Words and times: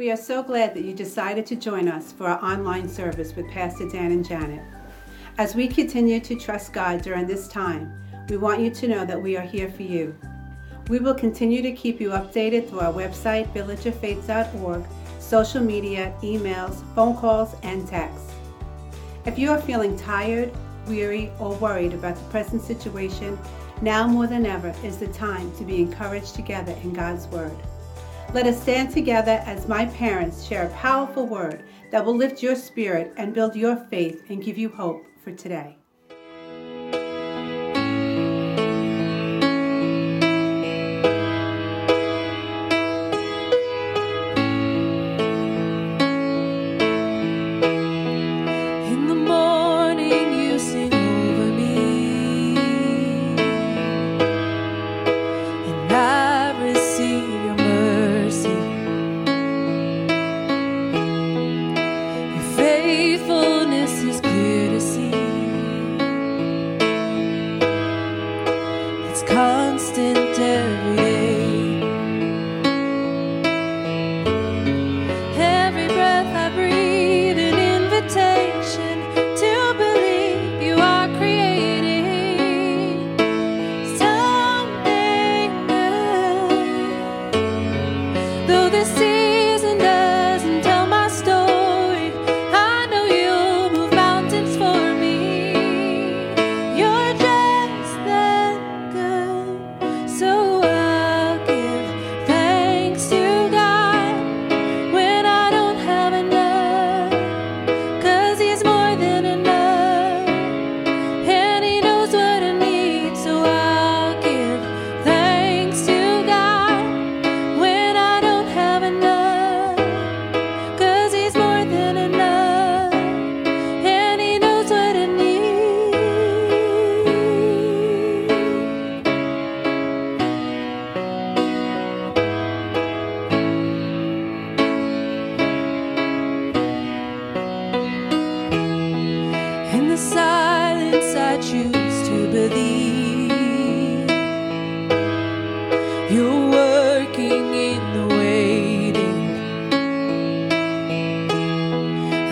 We 0.00 0.10
are 0.10 0.16
so 0.16 0.42
glad 0.42 0.72
that 0.74 0.84
you 0.84 0.94
decided 0.94 1.44
to 1.44 1.56
join 1.56 1.86
us 1.86 2.10
for 2.10 2.26
our 2.26 2.42
online 2.42 2.88
service 2.88 3.36
with 3.36 3.50
Pastor 3.50 3.86
Dan 3.86 4.12
and 4.12 4.26
Janet. 4.26 4.62
As 5.36 5.54
we 5.54 5.68
continue 5.68 6.20
to 6.20 6.36
trust 6.36 6.72
God 6.72 7.02
during 7.02 7.26
this 7.26 7.48
time, 7.48 7.92
we 8.30 8.38
want 8.38 8.62
you 8.62 8.70
to 8.70 8.88
know 8.88 9.04
that 9.04 9.20
we 9.20 9.36
are 9.36 9.42
here 9.42 9.68
for 9.68 9.82
you. 9.82 10.16
We 10.88 11.00
will 11.00 11.12
continue 11.12 11.60
to 11.60 11.72
keep 11.72 12.00
you 12.00 12.12
updated 12.12 12.66
through 12.66 12.80
our 12.80 12.94
website, 12.94 13.52
villageoffaith.org, 13.52 14.86
social 15.18 15.62
media, 15.62 16.14
emails, 16.22 16.82
phone 16.94 17.14
calls, 17.14 17.54
and 17.62 17.86
texts. 17.86 18.32
If 19.26 19.38
you 19.38 19.50
are 19.50 19.60
feeling 19.60 19.98
tired, 19.98 20.50
weary, 20.86 21.30
or 21.38 21.54
worried 21.56 21.92
about 21.92 22.16
the 22.16 22.24
present 22.30 22.62
situation, 22.62 23.38
now 23.82 24.08
more 24.08 24.26
than 24.26 24.46
ever 24.46 24.74
is 24.82 24.96
the 24.96 25.08
time 25.08 25.54
to 25.58 25.64
be 25.64 25.82
encouraged 25.82 26.36
together 26.36 26.72
in 26.82 26.94
God's 26.94 27.26
Word. 27.26 27.54
Let 28.32 28.46
us 28.46 28.62
stand 28.62 28.92
together 28.92 29.42
as 29.44 29.66
my 29.66 29.86
parents 29.86 30.44
share 30.46 30.68
a 30.68 30.70
powerful 30.70 31.26
word 31.26 31.64
that 31.90 32.04
will 32.04 32.14
lift 32.14 32.44
your 32.44 32.54
spirit 32.54 33.12
and 33.16 33.34
build 33.34 33.56
your 33.56 33.74
faith 33.90 34.22
and 34.28 34.40
give 34.40 34.56
you 34.56 34.68
hope 34.68 35.04
for 35.24 35.32
today. 35.32 35.79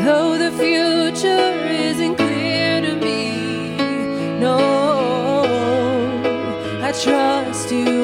though 0.08 0.38
the 0.38 0.50
future 0.62 1.50
isn't 1.88 2.16
clear 2.16 2.80
to 2.80 2.94
me. 2.96 3.76
No, 4.40 4.56
I 6.88 6.90
trust 7.04 7.70
you. 7.70 7.97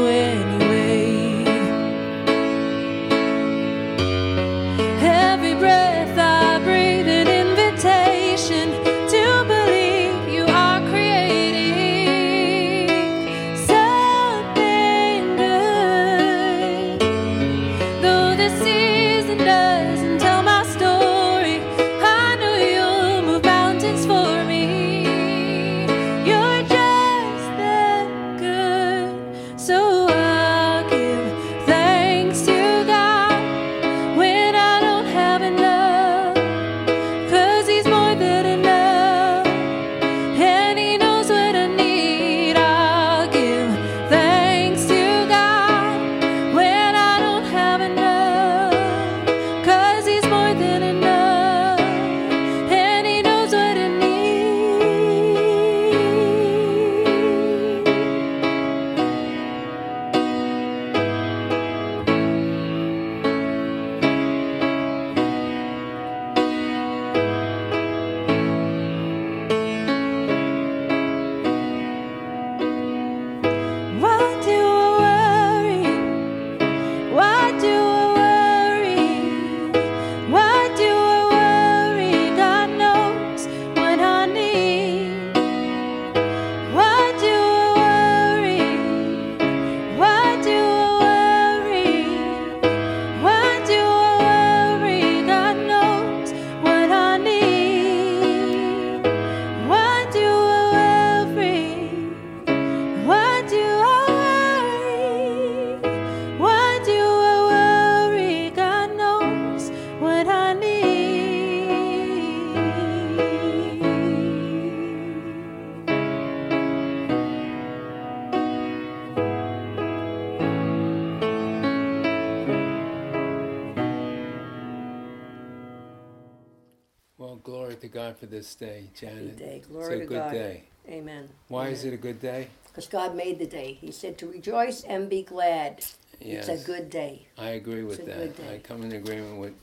This 128.44 128.55
day, 128.56 128.85
Janet. 128.94 129.37
Good 129.38 129.38
day. 129.38 129.62
Glory 129.70 129.94
it's 129.96 130.05
a 130.05 130.06
good 130.06 130.14
God. 130.19 130.32
day. 130.32 130.64
Amen. 130.88 131.29
Why 131.49 131.69
is 131.69 131.85
it 131.87 131.94
a 131.94 131.96
good 131.96 132.20
day? 132.20 132.49
Because 132.67 132.87
God 132.87 133.17
made 133.17 133.38
the 133.38 133.46
day. 133.46 133.79
He 133.81 133.91
said 133.91 134.19
to 134.19 134.26
rejoice 134.31 134.82
and 134.82 135.08
be 135.08 135.23
glad. 135.23 135.82
Yes. 136.20 136.49
It's 136.49 136.62
a 136.62 136.67
good 136.67 136.91
day. 136.91 137.26
I 137.38 137.50
agree 137.50 137.85
with 137.85 138.00
It's 138.00 138.08
a 138.08 138.11
that. 138.12 138.19
good 138.19 138.37
day. 138.37 138.55
I 138.56 138.58
come 138.58 138.82
in 138.82 138.93
agreement 138.93 139.38
with 139.38 139.55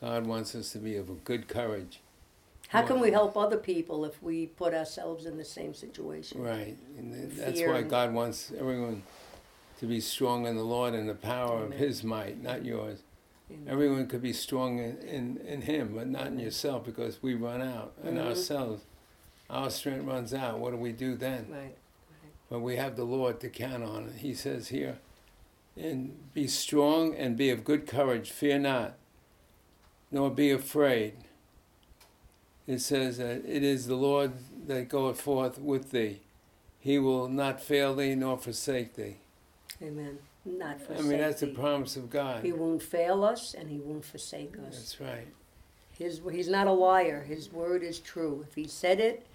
God 0.00 0.26
wants 0.26 0.54
us 0.54 0.72
to 0.72 0.78
be 0.78 0.96
of 0.96 1.10
a 1.10 1.14
good 1.14 1.46
courage. 1.46 2.00
How 2.68 2.80
can 2.82 3.00
we 3.00 3.10
help 3.10 3.36
other 3.36 3.58
people 3.58 4.06
if 4.06 4.22
we 4.22 4.46
put 4.46 4.72
ourselves 4.72 5.26
in 5.26 5.36
the 5.36 5.44
same 5.44 5.74
situation? 5.74 6.40
Right. 6.42 6.76
And 6.96 7.12
th- 7.12 7.38
that's 7.38 7.58
Fear 7.58 7.70
why 7.72 7.78
and- 7.80 7.90
God 7.90 8.14
wants 8.14 8.50
everyone 8.58 9.02
to 9.78 9.86
be 9.86 10.00
strong 10.00 10.46
in 10.46 10.56
the 10.56 10.64
Lord 10.64 10.94
and 10.94 11.06
the 11.06 11.14
power 11.14 11.58
of 11.58 11.66
Amen. 11.66 11.78
His 11.78 12.02
might, 12.02 12.42
not 12.42 12.64
yours. 12.64 13.00
Everyone 13.68 14.06
could 14.06 14.22
be 14.22 14.32
strong 14.32 14.78
in, 14.78 14.98
in, 14.98 15.36
in 15.46 15.62
Him, 15.62 15.94
but 15.94 16.08
not 16.08 16.28
in 16.28 16.38
yourself 16.38 16.84
because 16.84 17.22
we 17.22 17.34
run 17.34 17.60
out 17.62 17.92
in 18.04 18.14
Mhm. 18.14 18.26
ourselves. 18.26 18.84
Our 19.50 19.70
strength 19.70 20.04
runs 20.06 20.32
out. 20.34 20.58
What 20.58 20.70
do 20.72 20.76
we 20.76 20.92
do 20.92 21.14
then? 21.14 21.48
Right. 21.50 21.76
But 22.48 22.60
we 22.60 22.76
have 22.76 22.96
the 22.96 23.04
Lord 23.04 23.40
to 23.40 23.48
count 23.48 23.82
on. 23.82 24.04
And 24.04 24.18
He 24.20 24.34
says 24.34 24.68
here, 24.68 24.98
and 25.76 26.32
be 26.34 26.46
strong 26.46 27.14
and 27.14 27.36
be 27.36 27.50
of 27.50 27.64
good 27.64 27.86
courage. 27.86 28.30
Fear 28.30 28.58
not, 28.60 28.94
nor 30.10 30.30
be 30.30 30.50
afraid. 30.50 31.14
It 32.66 32.80
says 32.80 33.18
that 33.18 33.44
it 33.44 33.62
is 33.62 33.86
the 33.86 33.96
Lord 33.96 34.32
that 34.66 34.88
goeth 34.88 35.20
forth 35.20 35.58
with 35.58 35.90
thee. 35.90 36.20
He 36.78 36.98
will 36.98 37.28
not 37.28 37.60
fail 37.60 37.94
thee 37.94 38.14
nor 38.14 38.36
forsake 38.38 38.94
thee. 38.94 39.16
Amen. 39.80 40.18
Not 40.44 40.78
I 40.90 41.02
mean, 41.02 41.18
that's 41.18 41.40
the 41.40 41.46
thee. 41.46 41.52
promise 41.52 41.96
of 41.96 42.10
God. 42.10 42.44
He 42.44 42.52
won't 42.52 42.82
fail 42.82 43.22
us 43.22 43.54
and 43.54 43.70
he 43.70 43.78
won't 43.78 44.04
forsake 44.04 44.56
us. 44.66 44.76
That's 44.76 45.00
right. 45.00 45.28
His, 45.96 46.20
he's 46.32 46.48
not 46.48 46.66
a 46.66 46.72
liar. 46.72 47.22
His 47.22 47.52
word 47.52 47.82
is 47.84 48.00
true. 48.00 48.44
If 48.48 48.54
he 48.56 48.66
said 48.66 48.98
it, 48.98 49.26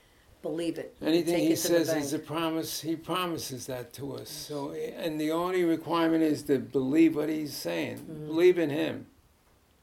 believe 0.42 0.78
it. 0.78 0.96
Anything 1.02 1.40
he 1.40 1.54
it 1.54 1.60
says 1.60 1.94
is 1.94 2.14
a 2.14 2.20
promise. 2.20 2.82
He 2.82 2.98
promises 2.98 3.68
that 3.68 3.94
to 3.94 4.16
us. 4.16 4.30
So, 4.30 4.72
and 4.74 5.20
the 5.20 5.32
only 5.32 5.64
requirement 5.64 6.24
is 6.24 6.44
to 6.44 6.60
believe 6.60 7.16
what 7.16 7.30
he's 7.30 7.54
saying. 7.54 8.00
Mhm. 8.00 8.28
Believe 8.28 8.58
in 8.58 8.70
him 8.70 9.08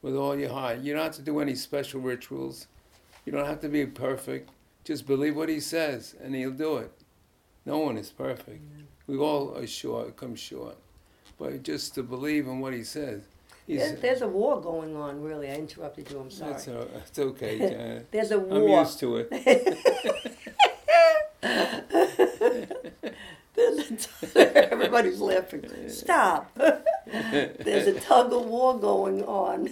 with 0.03 0.15
all 0.15 0.37
your 0.37 0.51
heart. 0.51 0.79
You 0.79 0.93
don't 0.93 1.03
have 1.03 1.15
to 1.15 1.23
do 1.23 1.39
any 1.39 1.55
special 1.55 2.01
rituals. 2.01 2.67
You 3.25 3.31
don't 3.31 3.47
have 3.47 3.61
to 3.61 3.69
be 3.69 3.87
perfect. 3.87 4.51
Just 4.83 5.07
believe 5.07 5.35
what 5.35 5.49
he 5.49 5.59
says, 5.59 6.13
and 6.21 6.35
he'll 6.35 6.51
do 6.51 6.77
it. 6.77 6.91
No 7.65 7.79
one 7.79 7.97
is 7.97 8.11
perfect. 8.11 8.61
We 9.07 9.17
all 9.17 9.57
are 9.57 9.65
short, 9.65 10.15
come 10.15 10.35
short. 10.35 10.77
But 11.37 11.63
just 11.63 11.95
to 11.95 12.03
believe 12.03 12.47
in 12.47 12.59
what 12.59 12.73
he 12.73 12.83
says. 12.83 13.21
He's, 13.67 13.79
There- 13.79 13.95
there's 13.97 14.21
a 14.21 14.27
war 14.27 14.61
going 14.61 14.95
on, 14.95 15.21
really. 15.23 15.49
I 15.49 15.55
interrupted 15.55 16.09
you. 16.11 16.19
I'm 16.19 16.29
sorry. 16.31 16.53
that's 16.53 16.67
it's 16.67 17.19
okay, 17.19 17.57
Janet. 17.69 18.11
There's 18.11 18.31
a 18.31 18.35
I'm 18.35 18.47
war. 18.61 18.81
used 18.81 18.99
to 18.99 19.17
it. 19.17 19.29
There's 23.55 23.77
a 23.91 23.95
t- 23.95 24.39
Everybody's 24.39 25.21
laughing. 25.21 25.65
Stop. 25.89 26.51
There's 26.55 27.87
a 27.87 27.99
tug 27.99 28.33
of 28.33 28.45
war 28.45 28.77
going 28.77 29.23
on. 29.23 29.69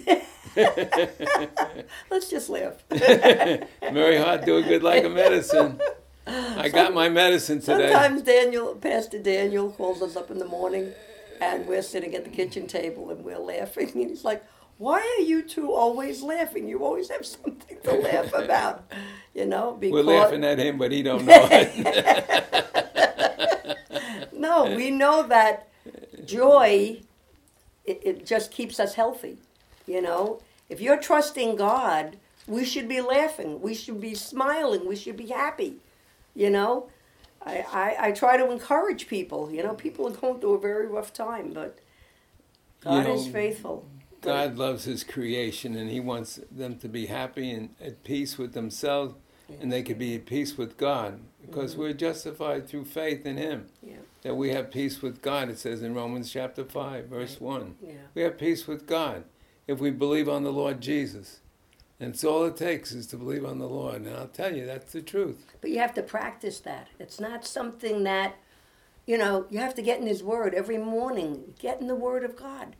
Let's 2.10 2.30
just 2.30 2.48
laugh. 2.48 2.82
Very 2.90 4.16
hard, 4.16 4.44
do 4.46 4.56
a 4.56 4.62
good 4.62 4.82
like 4.82 5.04
a 5.04 5.08
medicine. 5.10 5.78
I 6.26 6.68
got 6.70 6.94
my 6.94 7.08
medicine 7.10 7.60
today. 7.60 7.92
Sometimes 7.92 8.22
Daniel, 8.22 8.74
Pastor 8.76 9.18
Daniel, 9.18 9.70
calls 9.70 10.00
us 10.00 10.16
up 10.16 10.30
in 10.30 10.38
the 10.38 10.46
morning, 10.46 10.92
and 11.40 11.66
we're 11.66 11.82
sitting 11.82 12.14
at 12.14 12.24
the 12.24 12.30
kitchen 12.30 12.66
table 12.66 13.10
and 13.10 13.24
we're 13.24 13.38
laughing, 13.38 13.90
and 13.94 14.10
he's 14.10 14.24
like, 14.24 14.44
"Why 14.78 15.00
are 15.18 15.22
you 15.22 15.42
two 15.42 15.72
always 15.72 16.22
laughing? 16.22 16.68
You 16.68 16.84
always 16.84 17.08
have 17.10 17.26
something 17.26 17.78
to 17.84 17.92
laugh 17.92 18.32
about, 18.32 18.90
you 19.34 19.46
know." 19.46 19.78
We're 19.80 20.02
laughing 20.02 20.44
at 20.44 20.58
him, 20.58 20.78
but 20.78 20.92
he 20.92 21.02
don't 21.02 21.24
know 21.24 21.48
it. 21.50 22.48
no, 24.32 24.74
we 24.74 24.90
know 24.90 25.26
that 25.28 25.68
joy, 26.24 27.00
it, 27.84 28.00
it 28.04 28.26
just 28.26 28.50
keeps 28.50 28.80
us 28.80 28.94
healthy, 28.94 29.38
you 29.86 30.00
know. 30.00 30.40
If 30.68 30.80
you're 30.80 31.00
trusting 31.00 31.56
God, 31.56 32.16
we 32.46 32.64
should 32.64 32.88
be 32.88 33.00
laughing, 33.00 33.60
we 33.60 33.74
should 33.74 34.00
be 34.00 34.14
smiling, 34.14 34.86
we 34.86 34.96
should 34.96 35.16
be 35.16 35.26
happy, 35.26 35.76
you 36.34 36.50
know. 36.50 36.88
I, 37.46 37.64
I, 37.72 37.96
I 38.08 38.12
try 38.12 38.36
to 38.36 38.50
encourage 38.50 39.06
people. 39.06 39.50
You 39.50 39.62
know, 39.62 39.74
people 39.74 40.08
are 40.08 40.12
going 40.12 40.40
through 40.40 40.54
a 40.54 40.60
very 40.60 40.86
rough 40.86 41.12
time, 41.12 41.52
but 41.52 41.78
God 42.80 43.06
is 43.06 43.26
know, 43.26 43.32
faithful. 43.32 43.88
God 44.20 44.56
loves 44.56 44.84
His 44.84 45.04
creation, 45.04 45.74
and 45.76 45.90
He 45.90 46.00
wants 46.00 46.40
them 46.50 46.78
to 46.78 46.88
be 46.88 47.06
happy 47.06 47.50
and 47.50 47.74
at 47.80 48.04
peace 48.04 48.38
with 48.38 48.54
themselves, 48.54 49.14
and 49.60 49.70
they 49.70 49.82
could 49.82 49.98
be 49.98 50.14
at 50.14 50.26
peace 50.26 50.56
with 50.56 50.76
God 50.76 51.20
because 51.42 51.72
mm-hmm. 51.72 51.82
we're 51.82 51.92
justified 51.92 52.66
through 52.66 52.86
faith 52.86 53.26
in 53.26 53.36
Him. 53.36 53.66
Yeah, 53.82 53.96
That 54.22 54.36
we 54.36 54.50
have 54.50 54.70
peace 54.70 55.02
with 55.02 55.20
God. 55.20 55.50
It 55.50 55.58
says 55.58 55.82
in 55.82 55.94
Romans 55.94 56.32
chapter 56.32 56.64
five, 56.64 57.06
verse 57.08 57.40
one. 57.40 57.76
yeah. 57.82 57.92
We 58.14 58.22
have 58.22 58.38
peace 58.38 58.66
with 58.66 58.86
God 58.86 59.24
if 59.66 59.78
we 59.78 59.90
believe 59.90 60.28
on 60.28 60.42
the 60.42 60.52
Lord 60.52 60.80
Jesus. 60.80 61.40
And 62.00 62.12
it's 62.12 62.24
all 62.24 62.44
it 62.44 62.56
takes 62.56 62.92
is 62.92 63.06
to 63.08 63.16
believe 63.16 63.44
on 63.44 63.58
the 63.58 63.68
Lord. 63.68 64.02
And 64.02 64.14
I'll 64.14 64.26
tell 64.26 64.54
you, 64.54 64.66
that's 64.66 64.92
the 64.92 65.02
truth. 65.02 65.44
But 65.60 65.70
you 65.70 65.78
have 65.78 65.94
to 65.94 66.02
practice 66.02 66.60
that. 66.60 66.88
It's 66.98 67.20
not 67.20 67.46
something 67.46 68.02
that, 68.04 68.36
you 69.06 69.16
know, 69.16 69.46
you 69.48 69.60
have 69.60 69.74
to 69.76 69.82
get 69.82 70.00
in 70.00 70.06
His 70.06 70.22
Word 70.22 70.54
every 70.54 70.78
morning. 70.78 71.54
Get 71.58 71.80
in 71.80 71.86
the 71.86 71.94
Word 71.94 72.24
of 72.24 72.36
God. 72.36 72.74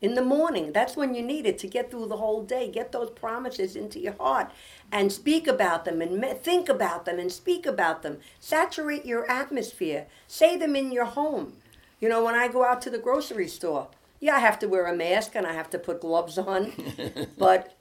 In 0.00 0.14
the 0.14 0.24
morning, 0.24 0.72
that's 0.72 0.96
when 0.96 1.14
you 1.14 1.20
need 1.22 1.44
it 1.44 1.58
to 1.58 1.66
get 1.66 1.90
through 1.90 2.06
the 2.06 2.16
whole 2.16 2.42
day. 2.42 2.70
Get 2.70 2.90
those 2.90 3.10
promises 3.10 3.76
into 3.76 3.98
your 3.98 4.14
heart 4.14 4.50
and 4.90 5.12
speak 5.12 5.46
about 5.46 5.84
them 5.84 6.00
and 6.00 6.18
me- 6.18 6.32
think 6.32 6.70
about 6.70 7.04
them 7.04 7.18
and 7.18 7.30
speak 7.30 7.66
about 7.66 8.02
them. 8.02 8.18
Saturate 8.38 9.04
your 9.04 9.30
atmosphere. 9.30 10.06
Say 10.26 10.56
them 10.56 10.74
in 10.74 10.90
your 10.90 11.04
home. 11.04 11.54
You 12.00 12.08
know, 12.08 12.24
when 12.24 12.34
I 12.34 12.48
go 12.48 12.64
out 12.64 12.80
to 12.82 12.90
the 12.90 12.98
grocery 12.98 13.46
store, 13.46 13.88
yeah, 14.20 14.36
I 14.36 14.40
have 14.40 14.58
to 14.60 14.68
wear 14.68 14.86
a 14.86 14.96
mask 14.96 15.32
and 15.34 15.46
I 15.46 15.52
have 15.52 15.68
to 15.70 15.78
put 15.78 16.00
gloves 16.00 16.38
on. 16.38 16.72
but 17.38 17.74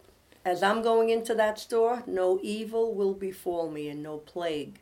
as 0.45 0.63
I'm 0.63 0.81
going 0.81 1.09
into 1.09 1.35
that 1.35 1.59
store, 1.59 2.03
no 2.07 2.39
evil 2.41 2.93
will 2.93 3.13
befall 3.13 3.69
me 3.69 3.89
and 3.89 4.01
no 4.01 4.17
plague. 4.17 4.79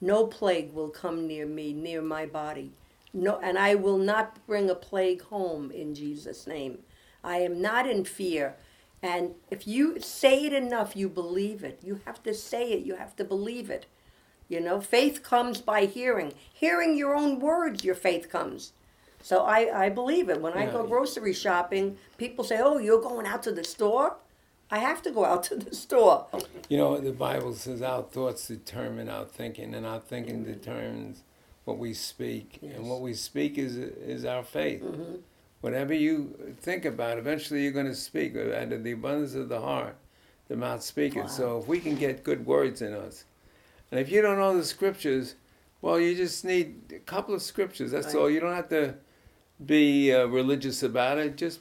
No 0.00 0.26
plague 0.26 0.72
will 0.72 0.88
come 0.88 1.26
near 1.26 1.46
me, 1.46 1.72
near 1.72 2.02
my 2.02 2.26
body. 2.26 2.72
No, 3.12 3.38
and 3.40 3.58
I 3.58 3.74
will 3.74 3.98
not 3.98 4.44
bring 4.46 4.70
a 4.70 4.74
plague 4.74 5.22
home 5.22 5.70
in 5.70 5.94
Jesus' 5.94 6.46
name. 6.46 6.78
I 7.22 7.38
am 7.38 7.60
not 7.60 7.88
in 7.88 8.04
fear. 8.04 8.56
And 9.02 9.34
if 9.50 9.66
you 9.66 10.00
say 10.00 10.44
it 10.46 10.52
enough, 10.52 10.96
you 10.96 11.08
believe 11.08 11.64
it. 11.64 11.80
You 11.82 12.00
have 12.04 12.22
to 12.24 12.34
say 12.34 12.72
it, 12.72 12.84
you 12.84 12.96
have 12.96 13.16
to 13.16 13.24
believe 13.24 13.70
it. 13.70 13.86
You 14.48 14.60
know, 14.60 14.80
faith 14.80 15.22
comes 15.22 15.60
by 15.60 15.86
hearing. 15.86 16.34
Hearing 16.52 16.96
your 16.96 17.14
own 17.14 17.38
words, 17.38 17.84
your 17.84 17.94
faith 17.94 18.28
comes. 18.28 18.72
So 19.22 19.44
I, 19.44 19.84
I 19.86 19.88
believe 19.90 20.28
it. 20.28 20.40
When 20.40 20.54
I 20.54 20.66
go 20.66 20.84
grocery 20.86 21.34
shopping, 21.34 21.98
people 22.16 22.42
say, 22.42 22.58
Oh, 22.60 22.78
you're 22.78 23.00
going 23.00 23.26
out 23.26 23.42
to 23.44 23.52
the 23.52 23.64
store? 23.64 24.16
I 24.70 24.78
have 24.78 25.02
to 25.02 25.10
go 25.10 25.24
out 25.24 25.42
to 25.44 25.56
the 25.56 25.74
store. 25.74 26.26
You 26.68 26.78
know, 26.78 26.98
the 26.98 27.12
Bible 27.12 27.54
says 27.54 27.82
our 27.82 28.02
thoughts 28.02 28.46
determine 28.46 29.08
our 29.08 29.24
thinking, 29.24 29.74
and 29.74 29.84
our 29.84 29.98
thinking 30.00 30.44
determines 30.44 31.22
what 31.64 31.78
we 31.78 31.92
speak. 31.92 32.58
Yes. 32.62 32.76
And 32.76 32.88
what 32.88 33.00
we 33.00 33.14
speak 33.14 33.58
is, 33.58 33.76
is 33.76 34.24
our 34.24 34.44
faith. 34.44 34.82
Mm-hmm. 34.82 35.16
Whatever 35.60 35.92
you 35.92 36.54
think 36.60 36.84
about, 36.84 37.18
eventually 37.18 37.62
you're 37.62 37.72
going 37.72 37.86
to 37.86 37.94
speak. 37.94 38.36
Out 38.36 38.72
of 38.72 38.84
the 38.84 38.92
abundance 38.92 39.34
of 39.34 39.48
the 39.48 39.60
heart, 39.60 39.96
the 40.48 40.56
mouth 40.56 40.82
speaketh. 40.82 41.24
Wow. 41.24 41.28
So 41.28 41.58
if 41.58 41.66
we 41.66 41.80
can 41.80 41.96
get 41.96 42.22
good 42.24 42.46
words 42.46 42.80
in 42.80 42.94
us, 42.94 43.24
and 43.90 43.98
if 43.98 44.10
you 44.10 44.22
don't 44.22 44.38
know 44.38 44.56
the 44.56 44.64
scriptures, 44.64 45.34
well, 45.82 45.98
you 45.98 46.14
just 46.14 46.44
need 46.44 46.92
a 46.94 46.98
couple 47.00 47.34
of 47.34 47.42
scriptures. 47.42 47.90
That's 47.90 48.08
Right. 48.14 48.16
all. 48.16 48.30
You 48.30 48.40
don't 48.40 48.54
have 48.54 48.68
to 48.68 48.94
be 49.64 50.14
uh, 50.14 50.26
religious 50.26 50.82
about 50.82 51.18
it. 51.18 51.36
Just 51.36 51.60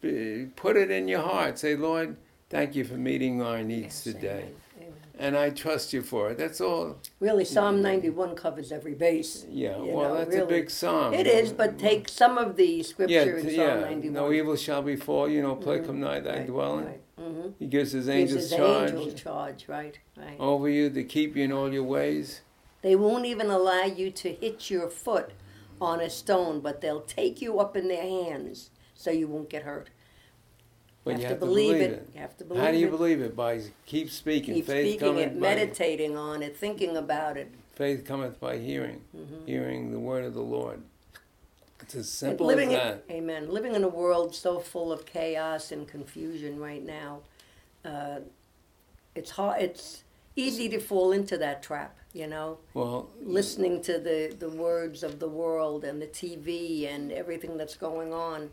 be, 0.00 0.48
put 0.56 0.76
it 0.76 0.90
in 0.90 1.06
your 1.08 1.20
heart. 1.22 1.58
Say, 1.58 1.76
Lord, 1.76 2.16
thank 2.50 2.74
you 2.74 2.84
for 2.84 2.94
meeting 2.94 3.40
our 3.42 3.62
needs 3.62 3.84
Yes, 3.84 4.02
today. 4.04 4.28
amen, 4.28 4.54
amen. 4.78 4.92
And 5.18 5.36
I 5.36 5.50
trust 5.50 5.92
you 5.92 6.02
for 6.02 6.30
it. 6.30 6.38
That's 6.38 6.60
all. 6.60 6.96
Really, 7.20 7.44
Psalm 7.44 7.80
91 7.82 8.34
covers 8.36 8.72
every 8.72 8.94
base. 8.94 9.46
Yeah, 9.50 9.76
well, 9.78 10.14
know, 10.14 10.24
that's 10.24 10.36
a 10.36 10.46
big 10.46 10.70
psalm. 10.70 11.14
It 11.14 11.26
is, 11.26 11.52
but 11.52 11.78
take 11.78 12.08
some 12.08 12.38
of 12.38 12.56
the 12.56 12.66
yeah, 12.66 12.82
scripture 12.82 13.36
in 13.38 13.44
Psalm 13.46 13.54
yeah. 13.54 13.80
91. 13.80 14.12
No 14.12 14.32
evil 14.32 14.56
shall 14.56 14.82
befall 14.82 15.28
you, 15.28 15.42
no 15.42 15.56
plague 15.56 15.82
Mhm. 15.82 15.86
come 15.86 16.00
nigh 16.00 16.20
thy 16.20 16.38
Right, 16.38 16.46
dwelling. 16.46 16.86
Right. 16.86 17.00
Mm-hmm. 17.20 17.48
He 17.58 17.66
gives 17.66 17.92
his 17.92 18.06
Gives 18.06 18.16
angels 18.18 18.42
his 18.50 18.58
charge 18.58 18.90
angels 18.92 19.14
charge, 19.14 19.68
right, 19.68 19.98
right. 20.16 20.36
over 20.40 20.68
you 20.68 20.88
to 20.90 21.04
keep 21.04 21.36
you 21.36 21.44
in 21.44 21.52
all 21.52 21.70
your 21.72 21.84
ways. 21.84 22.40
They 22.82 22.96
won't 22.96 23.26
even 23.26 23.50
allow 23.50 23.84
you 23.84 24.10
to 24.10 24.32
hit 24.32 24.70
your 24.70 24.88
foot 24.88 25.32
on 25.82 26.00
a 26.00 26.08
stone, 26.08 26.60
but 26.60 26.80
they'll 26.80 27.02
take 27.02 27.42
you 27.42 27.60
up 27.60 27.76
in 27.76 27.88
their 27.88 28.02
hands 28.02 28.70
so 28.94 29.10
you 29.10 29.28
won't 29.28 29.50
get 29.50 29.64
hurt. 29.64 29.90
But 31.04 31.18
you 31.18 31.26
have, 31.26 31.40
to 31.40 31.46
believe 31.46 31.76
it. 31.76 32.08
You 32.14 32.20
have 32.20 32.36
to 32.38 32.44
believe 32.44 32.62
How 32.62 32.70
do 32.70 32.76
you 32.76 32.88
it. 32.88 32.90
believe 32.90 33.20
it? 33.22 33.34
By 33.34 33.62
keep 33.86 34.10
speaking. 34.10 34.54
Keep 34.56 34.66
Faith 34.66 34.98
speaking 34.98 35.18
it, 35.18 35.34
meditating 35.34 36.16
on 36.16 36.42
it, 36.42 36.56
thinking 36.56 36.96
about 36.96 37.36
it. 37.36 37.50
faith 37.74 38.04
cometh 38.04 38.38
by 38.38 38.58
hearing, 38.58 39.00
Mhm. 39.16 39.46
hearing 39.46 39.90
the 39.90 39.98
word 39.98 40.24
of 40.26 40.34
the 40.34 40.42
Lord. 40.42 40.82
It's 41.80 41.94
as 41.94 42.00
And 42.00 42.04
simple 42.06 42.46
living 42.46 42.74
as 42.74 42.74
in- 42.74 42.78
that. 43.08 43.14
amen. 43.14 43.48
Living 43.50 43.74
in 43.74 43.82
a 43.82 43.88
world 43.88 44.34
so 44.34 44.58
full 44.58 44.92
of 44.92 45.06
chaos 45.06 45.72
and 45.72 45.88
confusion 45.88 46.60
right 46.60 46.84
now, 46.84 47.20
uh, 47.86 48.20
it's 49.14 49.30
hard. 49.30 49.62
It's 49.62 50.02
easy 50.36 50.68
to 50.68 50.78
fall 50.78 51.10
into 51.12 51.38
that 51.38 51.62
trap, 51.62 51.96
you 52.12 52.26
know, 52.26 52.58
Well, 52.74 53.08
listening 53.22 53.80
to 53.84 53.98
the, 53.98 54.36
the 54.38 54.50
words 54.50 55.02
of 55.02 55.18
the 55.18 55.28
world 55.28 55.82
and 55.82 56.02
the 56.02 56.06
TV 56.06 56.86
and 56.86 57.10
everything 57.10 57.56
that's 57.56 57.76
going 57.76 58.12
on. 58.12 58.50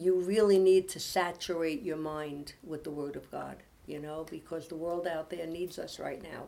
You 0.00 0.14
really 0.18 0.58
need 0.58 0.88
to 0.90 0.98
saturate 1.00 1.82
your 1.82 1.98
mind 1.98 2.54
with 2.64 2.84
the 2.84 2.90
Word 2.90 3.16
of 3.16 3.30
God, 3.30 3.56
you 3.86 4.00
know, 4.00 4.24
because 4.30 4.66
the 4.66 4.74
world 4.74 5.06
out 5.06 5.28
there 5.28 5.46
needs 5.46 5.78
us 5.78 5.98
right 5.98 6.22
now. 6.22 6.44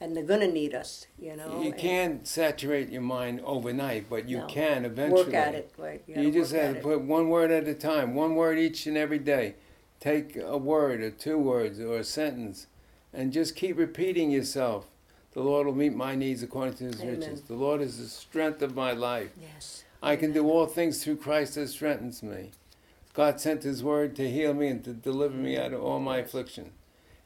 And 0.00 0.16
they're 0.16 0.24
going 0.24 0.40
to 0.40 0.50
need 0.50 0.74
us, 0.74 1.06
you 1.16 1.36
know. 1.36 1.62
you 1.62 1.72
can't 1.72 2.26
saturate 2.26 2.88
your 2.90 3.02
mind 3.02 3.42
overnight, 3.44 4.10
but 4.10 4.28
you 4.28 4.38
No. 4.38 4.46
can 4.46 4.84
eventually. 4.84 5.24
Work 5.24 5.34
at 5.34 5.54
it, 5.54 5.72
right? 5.78 6.02
You, 6.08 6.14
gotta 6.16 6.30
just 6.32 6.52
have 6.52 6.72
to 6.72 6.78
it. 6.78 6.82
put 6.82 7.00
one 7.02 7.28
word 7.28 7.52
at 7.52 7.68
a 7.68 7.74
time, 7.74 8.14
one 8.16 8.34
word 8.34 8.58
each 8.58 8.86
and 8.86 8.96
every 8.96 9.20
day. 9.20 9.54
Take 10.00 10.36
a 10.36 10.58
word 10.58 11.00
or 11.00 11.10
two 11.10 11.38
words 11.38 11.78
or 11.78 11.98
a 11.98 12.04
sentence 12.04 12.66
and 13.12 13.32
just 13.32 13.54
keep 13.54 13.78
repeating 13.78 14.30
yourself. 14.32 14.86
The 15.32 15.42
Lord 15.42 15.66
will 15.66 15.74
meet 15.74 15.94
my 15.94 16.16
needs 16.16 16.42
according 16.42 16.74
to 16.78 16.84
his 16.84 17.00
Amen. 17.00 17.20
riches. 17.20 17.42
The 17.42 17.54
Lord 17.54 17.82
is 17.82 17.98
the 17.98 18.08
strength 18.08 18.62
of 18.62 18.74
my 18.74 18.92
life. 18.92 19.30
Yes. 19.40 19.84
I 20.02 20.16
can 20.16 20.32
do 20.32 20.48
all 20.50 20.66
things 20.66 21.04
through 21.04 21.16
Christ 21.16 21.54
that 21.54 21.68
strengthens 21.68 22.22
me. 22.22 22.50
God 23.12 23.40
sent 23.40 23.62
his 23.64 23.82
word 23.82 24.14
to 24.16 24.30
heal 24.30 24.54
me 24.54 24.68
and 24.68 24.84
to 24.84 24.92
deliver 24.92 25.36
me 25.36 25.56
out 25.56 25.72
of 25.72 25.82
all 25.82 25.98
my 26.00 26.18
affliction. 26.18 26.70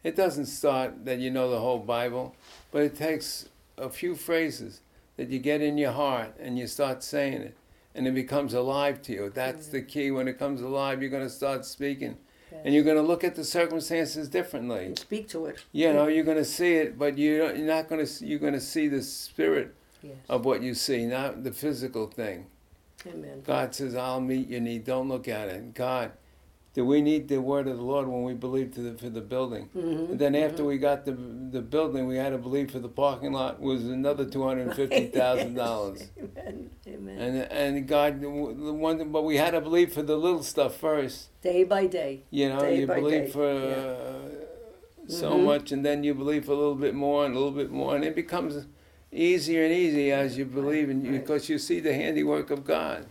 It 0.03 0.17
doesn't 0.17 0.47
start 0.47 1.05
that 1.05 1.19
you 1.19 1.31
know 1.31 1.51
the 1.51 1.61
whole 1.61 1.79
Bible, 1.79 2.35
but 2.71 2.83
it 2.83 2.97
takes 2.97 3.49
a 3.79 3.89
few 3.89 4.15
phrases 4.15 4.81
that 5.17 5.29
you 5.31 5.39
get 5.39 5.61
in 5.63 5.79
your 5.79 5.93
heart 5.93 6.35
and 6.39 6.59
you 6.59 6.67
start 6.67 7.03
saying 7.03 7.35
it 7.43 7.57
and 7.95 8.07
it 8.07 8.15
becomes 8.15 8.55
alive 8.55 9.01
to 9.03 9.13
you. 9.13 9.31
That's 9.33 9.69
the 9.69 9.81
key. 9.83 10.11
When 10.11 10.27
it 10.29 10.39
comes 10.39 10.61
alive, 10.61 11.01
you're 11.01 11.11
going 11.11 11.23
to 11.23 11.31
start 11.31 11.65
speaking 11.65 12.17
and 12.65 12.75
you're 12.75 12.85
going 12.85 12.97
to 12.97 13.03
look 13.03 13.25
at 13.25 13.35
the 13.35 13.45
circumstances 13.45 14.29
differently. 14.29 14.87
And 14.87 14.99
speak 14.99 15.29
to 15.29 15.47
it. 15.47 15.65
You 15.73 15.93
know, 15.93 16.07
you're 16.07 16.25
going 16.25 16.37
to 16.37 16.45
see 16.45 16.75
it, 16.75 16.99
but 16.99 17.19
you're 17.19 17.55
not 17.57 17.89
going 17.89 18.05
to 18.05 18.27
you're 18.27 18.39
going 18.39 18.53
to 18.55 18.61
see 18.61 18.89
the 18.89 19.03
spirit 19.03 19.75
Yes. 20.03 20.17
of 20.29 20.45
what 20.45 20.61
you 20.61 20.75
see, 20.75 21.07
not 21.07 21.45
the 21.45 21.51
physical 21.53 22.07
thing. 22.09 22.45
Amen. 23.07 23.43
God 23.45 23.75
says, 23.75 23.95
I'll 23.95 24.21
meet 24.21 24.49
your 24.49 24.61
need. 24.61 24.85
Don't 24.85 25.09
look 25.09 25.29
at 25.29 25.49
it. 25.49 25.75
God, 25.75 26.13
do 26.73 26.85
we 26.85 27.03
need 27.03 27.29
the 27.29 27.41
word 27.41 27.69
of 27.69 27.77
the 27.77 27.83
Lord 27.85 28.09
when 28.09 28.25
we 28.25 28.35
believe 28.35 28.73
to 28.75 28.81
the, 28.81 28.99
for 28.99 29.09
the 29.09 29.21
building? 29.21 29.69
Mhm. 29.77 30.11
And 30.11 30.19
then 30.19 30.35
after 30.35 30.65
we 30.65 30.79
got 30.79 31.05
the 31.05 31.13
the 31.13 31.61
building, 31.63 32.07
we 32.09 32.17
had 32.17 32.31
to 32.31 32.39
believe 32.39 32.71
for 32.73 32.81
the 32.81 32.89
parking 32.89 33.33
lot 33.33 33.61
was 33.61 33.85
another 33.85 34.25
two 34.25 34.43
hundred 34.43 34.69
and 34.69 34.75
fifty 34.75 35.07
thousand 35.07 35.55
dollars. 35.55 36.11
Amen. 36.19 36.71
Amen. 36.89 37.19
And 37.19 37.53
and 37.77 37.87
God, 37.87 38.21
the 38.21 38.29
one, 38.29 39.13
but 39.13 39.23
we 39.23 39.37
had 39.37 39.53
to 39.53 39.61
believe 39.61 39.93
for 39.93 40.03
the 40.03 40.17
little 40.17 40.43
stuff 40.43 40.77
first. 40.77 41.29
day 41.43 41.63
by 41.63 41.87
day. 41.87 42.25
You 42.31 42.49
know, 42.49 42.59
Day 42.61 42.81
you 42.81 42.87
believe 42.89 43.27
day, 43.27 43.31
for 43.31 43.53
yeah. 43.55 43.77
uh, 43.77 44.29
so 45.07 45.33
Mhm. 45.35 45.45
much, 45.45 45.71
and 45.71 45.85
then 45.87 46.03
you 46.03 46.15
believe 46.15 46.47
for 46.47 46.53
a 46.53 46.57
little 46.57 46.75
bit 46.75 46.95
more 46.95 47.25
and 47.27 47.37
a 47.37 47.39
little 47.39 47.53
bit 47.53 47.71
more, 47.71 47.95
and 47.95 48.05
it 48.05 48.15
becomes 48.17 48.67
easier 49.15 49.65
and 49.65 49.73
easier 49.73 50.17
as 50.17 50.37
you 50.37 50.45
believe, 50.45 50.91
and 50.91 51.03
right. 51.05 51.21
because 51.21 51.49
you 51.49 51.59
see 51.59 51.81
the 51.81 51.95
handiwork 51.95 52.51
of 52.51 52.65
God. 52.65 53.07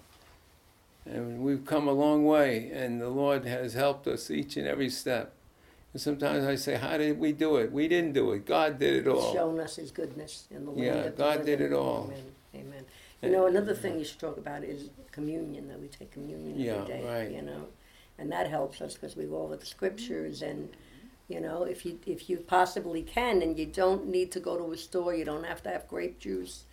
And 1.06 1.42
we've 1.42 1.66
come 1.66 1.88
a 1.88 1.92
long 1.92 2.26
way, 2.26 2.72
and 2.74 3.02
the 3.02 3.10
Lord 3.10 3.46
has 3.46 3.74
helped 3.74 4.08
us 4.08 4.32
each 4.32 4.56
and 4.56 4.68
every 4.68 4.90
step. 4.90 5.34
And 5.92 6.02
sometimes 6.02 6.46
I 6.46 6.56
say, 6.56 6.76
"How 6.76 6.98
did 6.98 7.20
we 7.20 7.32
do 7.34 7.58
it? 7.58 7.72
We 7.72 7.88
didn't 7.88 8.14
do 8.14 8.32
it. 8.32 8.46
God 8.46 8.80
did 8.80 8.96
it 8.96 9.06
He's 9.06 9.14
all." 9.14 9.34
shown 9.34 9.60
us 9.60 9.76
His 9.76 9.92
goodness 9.92 10.48
in 10.50 10.66
the 10.66 10.72
land 10.72 10.84
Yeah, 10.84 11.10
God 11.10 11.46
did 11.46 11.62
it 11.62 11.74
all. 11.74 12.12
Amen. 12.12 12.26
Amen. 12.56 12.86
You 13.22 13.32
know, 13.32 13.48
another 13.48 13.74
thing 13.74 14.00
you 14.00 14.06
should 14.06 14.20
talk 14.20 14.38
about 14.38 14.64
is 14.64 14.90
communion. 15.12 15.68
That 15.68 15.80
we 15.80 15.88
take 15.88 16.12
communion 16.12 16.60
Yeah, 16.60 16.74
every 16.74 16.88
day. 16.88 17.04
right. 17.06 17.32
You 17.32 17.42
know, 17.42 17.68
and 18.18 18.32
that 18.32 18.50
helps 18.50 18.82
us 18.82 18.94
because 18.96 19.16
we 19.16 19.26
go 19.26 19.42
over 19.42 19.56
the 19.56 19.66
scriptures 19.66 20.42
and. 20.42 20.70
You 21.27 21.39
know, 21.39 21.63
if 21.63 21.86
you 21.86 22.00
if 22.06 22.30
you 22.30 22.38
possibly 22.38 23.01
can, 23.01 23.42
and 23.42 23.58
you 23.58 23.65
don't 23.65 24.08
need 24.08 24.32
to 24.34 24.39
go 24.39 24.58
to 24.58 24.72
a 24.74 24.77
store, 24.77 25.15
you 25.15 25.24
don't 25.25 25.46
have 25.46 25.63
to 25.63 25.70
have 25.70 25.88
grape 25.88 26.20
juice. 26.20 26.65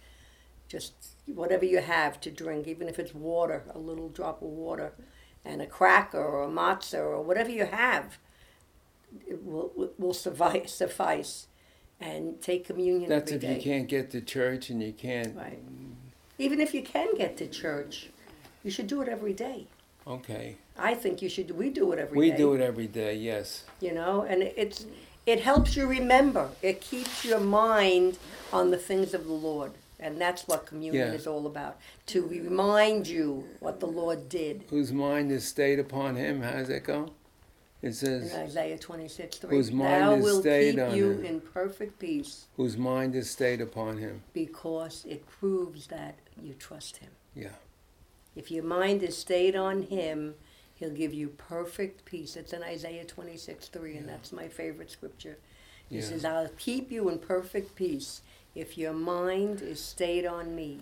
Just 0.69 0.93
whatever 1.27 1.65
you 1.65 1.79
have 1.81 2.21
to 2.23 2.31
drink, 2.31 2.67
even 2.67 2.89
if 2.89 2.99
it's 2.99 3.15
water, 3.15 3.65
a 3.73 3.79
little 3.79 4.09
drop 4.09 4.43
of 4.43 4.49
water, 4.49 4.93
and 5.45 5.63
a 5.63 5.67
cracker 5.67 6.23
or 6.23 6.45
a 6.45 6.49
matzah 6.49 6.99
or 6.99 7.23
whatever 7.23 7.51
you 7.51 7.65
have, 7.67 8.19
it 9.27 9.45
will 9.45 9.93
will- 9.99 10.15
suffice. 10.15 10.73
Suffice, 10.83 11.47
and 12.01 12.41
take 12.43 12.67
communion 12.67 13.09
That's 13.09 13.31
if 13.33 13.41
day. 13.43 13.55
you 13.57 13.63
can't 13.63 13.89
get 13.89 14.11
to 14.11 14.21
church 14.21 14.69
and 14.71 14.83
you 14.83 14.93
can't. 14.93 15.37
Right. 15.37 15.63
Even 16.39 16.61
if 16.61 16.75
you 16.75 16.83
can 16.83 17.15
get 17.17 17.37
to 17.37 17.47
church, 17.47 18.11
you 18.65 18.71
should 18.71 18.87
do 18.89 19.01
it 19.01 19.09
every 19.09 19.33
day. 19.35 19.67
Okay, 20.07 20.57
I 20.79 20.95
think 20.95 21.23
you 21.23 21.29
should. 21.29 21.51
We 21.57 21.71
do 21.71 21.93
it 21.93 21.99
every 21.99 22.17
we 22.19 22.31
day, 22.31 22.37
do 22.37 22.55
it 22.55 22.61
every 22.61 22.87
day. 22.87 23.15
Yes. 23.17 23.65
You 23.81 23.93
know, 23.93 24.23
and 24.23 24.43
it's 24.43 24.87
it 25.27 25.41
helps 25.41 25.77
you 25.77 25.87
remember. 25.87 26.49
It 26.63 26.81
keeps 26.81 27.25
your 27.25 27.41
mind 27.41 28.19
on 28.53 28.71
the 28.71 28.79
things 28.79 29.13
of 29.15 29.27
the 29.27 29.33
Lord, 29.33 29.73
and 30.01 30.21
that's 30.21 30.49
what 30.49 30.67
communion 30.67 31.09
Yeah. 31.09 31.15
is 31.15 31.27
all 31.27 31.47
about. 31.47 31.79
To 32.07 32.27
remind 32.27 33.07
you 33.07 33.45
what 33.61 33.79
the 33.81 33.87
Lord 33.87 34.29
did. 34.29 34.65
Whose 34.71 34.93
mind 34.93 35.31
is 35.31 35.47
stayed 35.47 35.79
upon 35.79 36.17
Him. 36.17 36.41
How 36.43 36.53
does 36.53 36.69
that 36.69 36.83
go? 36.85 37.11
It 37.83 37.87
In 37.89 37.93
says, 37.95 38.35
Isaiah 38.35 38.79
twenty 38.79 39.09
six 39.09 39.39
three. 39.39 39.57
Whose 39.57 39.71
mind 39.73 40.03
Thou 40.03 40.15
is 40.17 40.25
will 40.25 40.41
stayed 40.41 40.75
keep 40.77 40.85
on 40.85 40.95
you 40.97 41.11
him. 41.13 41.25
in 41.25 41.41
perfect 41.41 41.99
peace 41.99 42.47
"Whose 42.57 42.77
mind 42.77 43.15
is 43.15 43.31
stayed 43.31 43.61
upon 43.61 43.99
Him." 43.99 44.23
because 44.33 45.05
it 45.09 45.27
proves 45.27 45.87
that 45.87 46.17
you 46.43 46.55
trust 46.55 46.99
Him. 46.99 47.11
Yeah. 47.35 47.51
If 48.41 48.51
your 48.51 48.65
mind 48.65 49.03
is 49.03 49.19
stayed 49.19 49.55
on 49.55 49.83
Him, 49.83 50.35
He'll 50.75 50.89
give 50.89 51.13
you 51.13 51.29
perfect 51.29 52.07
peace. 52.07 52.37
It's 52.37 52.55
in 52.55 52.63
Isaiah 52.63 53.05
26 53.05 53.69
3, 53.69 53.97
and 53.99 54.09
that's 54.09 54.33
my 54.33 54.49
favorite 54.49 54.91
scripture. 54.91 55.37
He 55.91 55.97
Yeah. 55.97 56.01
says, 56.01 56.25
I'll 56.25 56.49
keep 56.57 56.91
you 56.91 57.11
in 57.11 57.19
perfect 57.19 57.75
peace 57.75 58.23
if 58.55 58.79
your 58.79 58.95
mind 58.95 59.61
is 59.61 59.79
stayed 59.79 60.25
on 60.25 60.55
me 60.55 60.81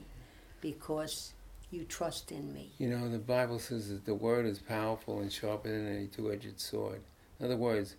because 0.61 1.33
you 1.73 1.83
trust 1.83 2.31
in 2.31 2.55
me. 2.55 2.71
You 2.79 2.91
know, 2.91 3.11
the 3.11 3.19
Bible 3.19 3.59
says 3.59 3.89
that 3.89 4.05
the 4.05 4.15
word 4.15 4.47
is 4.47 4.61
powerful 4.61 5.19
and 5.19 5.33
sharper 5.33 5.69
than 5.69 5.97
any 5.97 6.07
two-edged 6.07 6.61
sword. 6.61 7.01
In 7.41 7.47
other 7.47 7.57
words, 7.57 7.97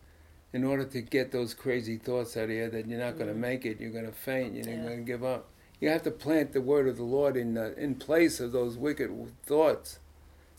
in 0.53 0.63
order 0.63 0.85
to 0.85 1.01
get 1.01 1.33
those 1.33 1.53
crazy 1.53 1.97
thoughts 1.97 2.37
out 2.37 2.45
of 2.45 2.49
here 2.51 2.69
that 2.69 2.87
you're 2.87 2.97
not 2.97 3.15
going 3.17 3.27
to 3.27 3.33
mm-hmm. 3.33 3.41
make 3.41 3.65
it, 3.65 3.81
you're 3.81 3.91
going 3.91 4.05
to 4.05 4.13
faint, 4.13 4.55
you're 4.55 4.73
Yeah. 4.73 4.83
going 4.83 4.99
to 4.99 5.03
give 5.03 5.25
up. 5.25 5.49
You 5.79 5.89
have 5.89 6.03
to 6.03 6.12
plant 6.12 6.51
the 6.53 6.62
word 6.62 6.88
of 6.88 6.98
the 6.98 7.03
Lord 7.03 7.38
in 7.38 7.53
the, 7.53 7.77
in 7.81 7.95
place 7.95 8.39
of 8.39 8.51
those 8.51 8.77
wicked 8.77 9.09
thoughts, 9.45 10.00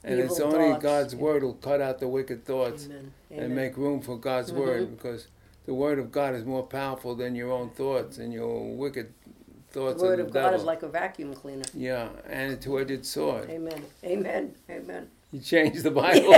and 0.03 0.19
it's 0.19 0.41
only 0.41 0.71
thoughts, 0.71 0.83
God's 0.83 1.15
yeah. 1.15 1.21
word 1.21 1.43
will 1.43 1.55
cut 1.55 1.81
out 1.81 1.99
the 2.01 2.09
wicked 2.09 2.45
thoughts 2.47 2.87
Amen. 2.87 3.13
and 3.31 3.39
Amen. 3.41 3.55
make 3.55 3.77
room 3.77 4.01
for 4.01 4.17
God's 4.19 4.51
Mhm. 4.53 4.57
word 4.57 4.97
because 4.97 5.27
the 5.67 5.75
word 5.75 5.99
of 5.99 6.11
God 6.11 6.35
is 6.35 6.45
more 6.45 6.63
powerful 6.63 7.15
than 7.15 7.35
your 7.35 7.53
own 7.53 7.69
thoughts 7.71 8.17
and 8.19 8.33
your 8.33 8.75
wicked 8.75 9.13
thoughts. 9.73 10.01
the 10.01 10.07
word 10.09 10.21
of 10.21 10.29
the 10.29 10.33
God 10.33 10.43
devil. 10.53 10.61
is 10.61 10.65
like 10.65 10.83
a 10.83 10.89
vacuum 10.89 11.35
cleaner. 11.35 11.65
yeah, 11.75 12.09
and 12.27 12.53
a 12.55 12.57
two-edged 12.57 13.05
sword. 13.05 13.51
Amen. 13.51 13.85
Amen. 14.03 14.55
Amen. 14.71 15.11
You 15.33 15.41
changed 15.41 15.83
the 15.83 15.91
Bible. 16.03 16.35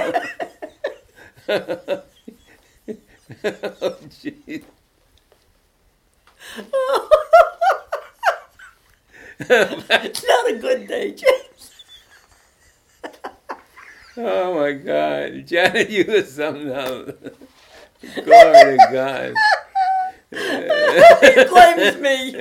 oh, 3.82 3.96
jeez. 4.10 4.64
It's 9.50 10.24
not 10.28 10.50
a 10.50 10.58
good 10.58 10.86
day, 10.86 11.12
James. 11.12 11.70
Oh 14.16 14.60
my 14.60 14.72
God, 14.72 15.46
Janet, 15.46 15.90
you 15.90 16.04
got 16.04 16.26
something 16.26 16.68
else. 16.70 17.12
Glory 18.14 18.76
to 18.76 18.88
God. 18.92 19.34
he 21.22 21.44
blames 21.44 21.96
me. 21.98 22.34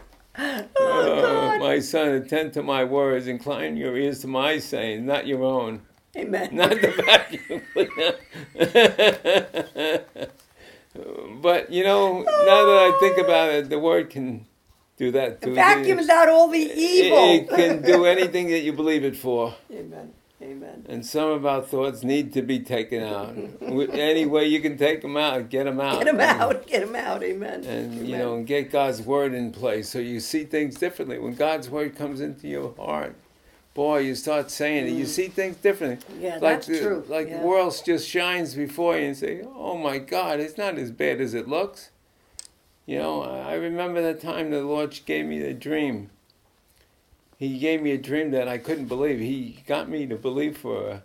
Oh, 0.40 0.68
oh 0.76 1.58
my 1.58 1.80
son, 1.80 2.10
attend 2.10 2.52
to 2.52 2.62
my 2.62 2.84
words. 2.84 3.26
Incline 3.26 3.76
your 3.76 3.96
ears 3.96 4.20
to 4.20 4.28
my 4.28 4.60
saying, 4.60 5.04
not 5.04 5.26
your 5.26 5.42
own. 5.42 5.80
Amen. 6.16 6.50
Not 6.52 6.70
the 6.70 6.92
vacuum 7.04 7.62
but 11.40 11.70
you 11.70 11.84
know, 11.84 12.22
now 12.22 12.24
that 12.24 12.92
I 12.92 12.96
think 13.00 13.18
about 13.18 13.50
it, 13.50 13.68
the 13.68 13.78
word 13.78 14.10
can 14.10 14.46
do 14.98 15.12
that. 15.12 15.40
The 15.40 15.52
vacuums 15.52 16.08
out 16.08 16.28
all 16.28 16.48
the 16.48 16.58
evil. 16.58 17.18
It, 17.18 17.42
it 17.42 17.48
can 17.48 17.82
do 17.82 18.04
anything 18.04 18.48
that 18.48 18.60
you 18.60 18.72
believe 18.72 19.04
it 19.04 19.16
for. 19.16 19.54
Amen. 19.72 20.12
Amen. 20.40 20.86
And 20.88 21.04
some 21.04 21.30
of 21.30 21.44
our 21.44 21.62
thoughts 21.62 22.04
need 22.04 22.32
to 22.34 22.42
be 22.42 22.60
taken 22.60 23.02
out. 23.02 23.36
Any 23.60 24.24
way 24.24 24.46
you 24.46 24.60
can 24.60 24.78
take 24.78 25.02
them 25.02 25.16
out, 25.16 25.50
get 25.50 25.64
them 25.64 25.80
out. 25.80 25.98
Get 25.98 26.08
him 26.08 26.20
out. 26.20 26.66
Get 26.66 26.86
them 26.86 26.94
out. 26.94 27.22
Amen. 27.24 27.64
And 27.64 28.08
you 28.08 28.16
know, 28.16 28.36
and 28.36 28.46
get 28.46 28.70
God's 28.70 29.02
word 29.02 29.34
in 29.34 29.50
place 29.50 29.88
so 29.88 29.98
you 29.98 30.20
see 30.20 30.44
things 30.44 30.76
differently. 30.76 31.18
When 31.18 31.34
God's 31.34 31.68
word 31.68 31.96
comes 31.96 32.20
into 32.20 32.46
your 32.46 32.72
heart, 32.76 33.16
boy, 33.74 33.98
you 33.98 34.14
start 34.14 34.50
saying 34.52 34.86
it. 34.86 34.90
You 34.92 35.06
see 35.06 35.26
things 35.26 35.56
differently. 35.56 36.06
Mm. 36.14 36.22
Yeah, 36.22 36.32
like 36.34 36.40
that's 36.40 36.66
the, 36.68 36.80
true. 36.80 37.04
Like 37.08 37.28
yeah. 37.28 37.40
the 37.40 37.46
world 37.46 37.80
just 37.84 38.08
shines 38.08 38.54
before 38.54 38.96
you 38.96 39.06
and 39.06 39.16
say, 39.16 39.42
"Oh 39.42 39.76
my 39.76 39.98
God, 39.98 40.38
it's 40.38 40.56
not 40.56 40.78
as 40.78 40.92
bad 40.92 41.20
as 41.20 41.34
it 41.34 41.48
looks." 41.48 41.90
You 42.88 42.98
know, 42.98 43.22
I 43.22 43.52
remember 43.52 44.00
the 44.00 44.18
time 44.18 44.50
the 44.50 44.62
Lord 44.62 44.98
gave 45.04 45.26
me 45.26 45.38
the 45.40 45.52
dream. 45.52 46.08
He 47.36 47.58
gave 47.58 47.82
me 47.82 47.90
a 47.90 47.98
dream 47.98 48.30
that 48.30 48.48
I 48.48 48.56
couldn't 48.56 48.86
believe. 48.86 49.20
He 49.20 49.62
got 49.66 49.90
me 49.90 50.06
to 50.06 50.16
believe 50.16 50.56
for 50.56 50.88
a, 50.88 51.02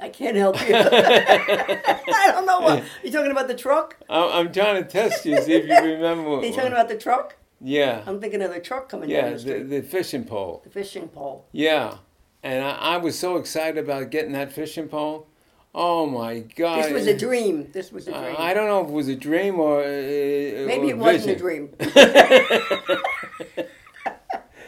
I 0.00 0.08
can't 0.08 0.38
help 0.38 0.56
you. 0.66 0.74
I 0.74 2.30
don't 2.32 2.46
know 2.46 2.60
what. 2.60 2.82
You 3.04 3.12
talking 3.12 3.30
about 3.30 3.46
the 3.46 3.54
truck? 3.54 3.98
I'm, 4.08 4.46
I'm 4.46 4.52
trying 4.54 4.82
to 4.82 4.88
test 4.88 5.26
you, 5.26 5.38
see 5.42 5.52
if 5.52 5.66
you 5.66 5.92
remember. 5.92 6.30
Are 6.30 6.36
What, 6.38 6.46
you 6.46 6.54
talking 6.54 6.72
about 6.72 6.88
the 6.88 6.96
truck? 6.96 7.36
yeah, 7.60 8.04
I'm 8.06 8.22
thinking 8.22 8.40
of 8.40 8.54
the 8.54 8.60
truck 8.60 8.88
coming 8.88 9.10
yeah, 9.10 9.28
down 9.28 9.36
the 9.36 9.58
the, 9.58 9.64
the 9.64 9.82
fishing 9.82 10.24
pole. 10.24 10.62
The 10.64 10.70
fishing 10.70 11.08
pole. 11.08 11.44
Yeah, 11.52 11.98
and 12.42 12.64
I, 12.64 12.70
I 12.70 12.96
was 12.96 13.18
so 13.18 13.36
excited 13.36 13.84
about 13.84 14.10
getting 14.10 14.32
that 14.32 14.50
fishing 14.50 14.88
pole. 14.88 15.26
Oh 15.74 16.04
my 16.04 16.40
God! 16.40 16.84
This 16.84 16.92
was 16.92 17.06
a 17.06 17.16
dream. 17.16 17.70
This 17.72 17.90
was 17.90 18.06
a 18.06 18.12
dream. 18.12 18.36
I 18.38 18.52
don't 18.52 18.68
know 18.68 18.82
if 18.82 18.88
it 18.88 18.92
was 18.92 19.08
a 19.08 19.16
dream 19.16 19.58
or 19.58 19.80
uh, 19.80 19.86
Maybe 19.86 20.88
or 20.88 20.90
it 20.90 20.98
wasn't 20.98 21.36
a 21.36 21.38
dream. 21.38 21.70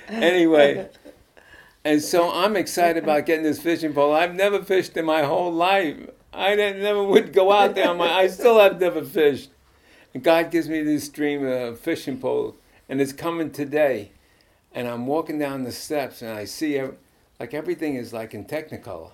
anyway, 0.08 0.88
and 1.84 2.00
so 2.00 2.32
I'm 2.32 2.56
excited 2.56 3.04
about 3.04 3.26
getting 3.26 3.44
this 3.44 3.60
fishing 3.60 3.92
pole. 3.92 4.14
I've 4.14 4.34
never 4.34 4.64
fished 4.64 4.96
in 4.96 5.04
my 5.04 5.24
whole 5.24 5.52
life. 5.52 6.08
I 6.32 6.56
didn't, 6.56 6.82
never 6.82 7.02
would 7.02 7.34
go 7.34 7.52
out 7.52 7.74
there 7.74 7.90
on 7.90 7.98
my. 7.98 8.10
I 8.10 8.28
still 8.28 8.58
have 8.58 8.80
never 8.80 9.04
fished. 9.04 9.50
And 10.14 10.22
God 10.22 10.50
gives 10.50 10.70
me 10.70 10.82
this 10.82 11.10
dream 11.10 11.44
of 11.44 11.74
a 11.74 11.76
fishing 11.76 12.18
pole, 12.18 12.56
and 12.88 13.02
it's 13.02 13.12
coming 13.12 13.50
today. 13.50 14.12
And 14.72 14.88
I'm 14.88 15.06
walking 15.06 15.38
down 15.38 15.64
the 15.64 15.72
steps, 15.72 16.22
and 16.22 16.30
I 16.30 16.46
see 16.46 16.80
like 17.38 17.52
everything 17.52 17.96
is 17.96 18.14
like 18.14 18.32
in 18.32 18.46
Technicolor. 18.46 19.10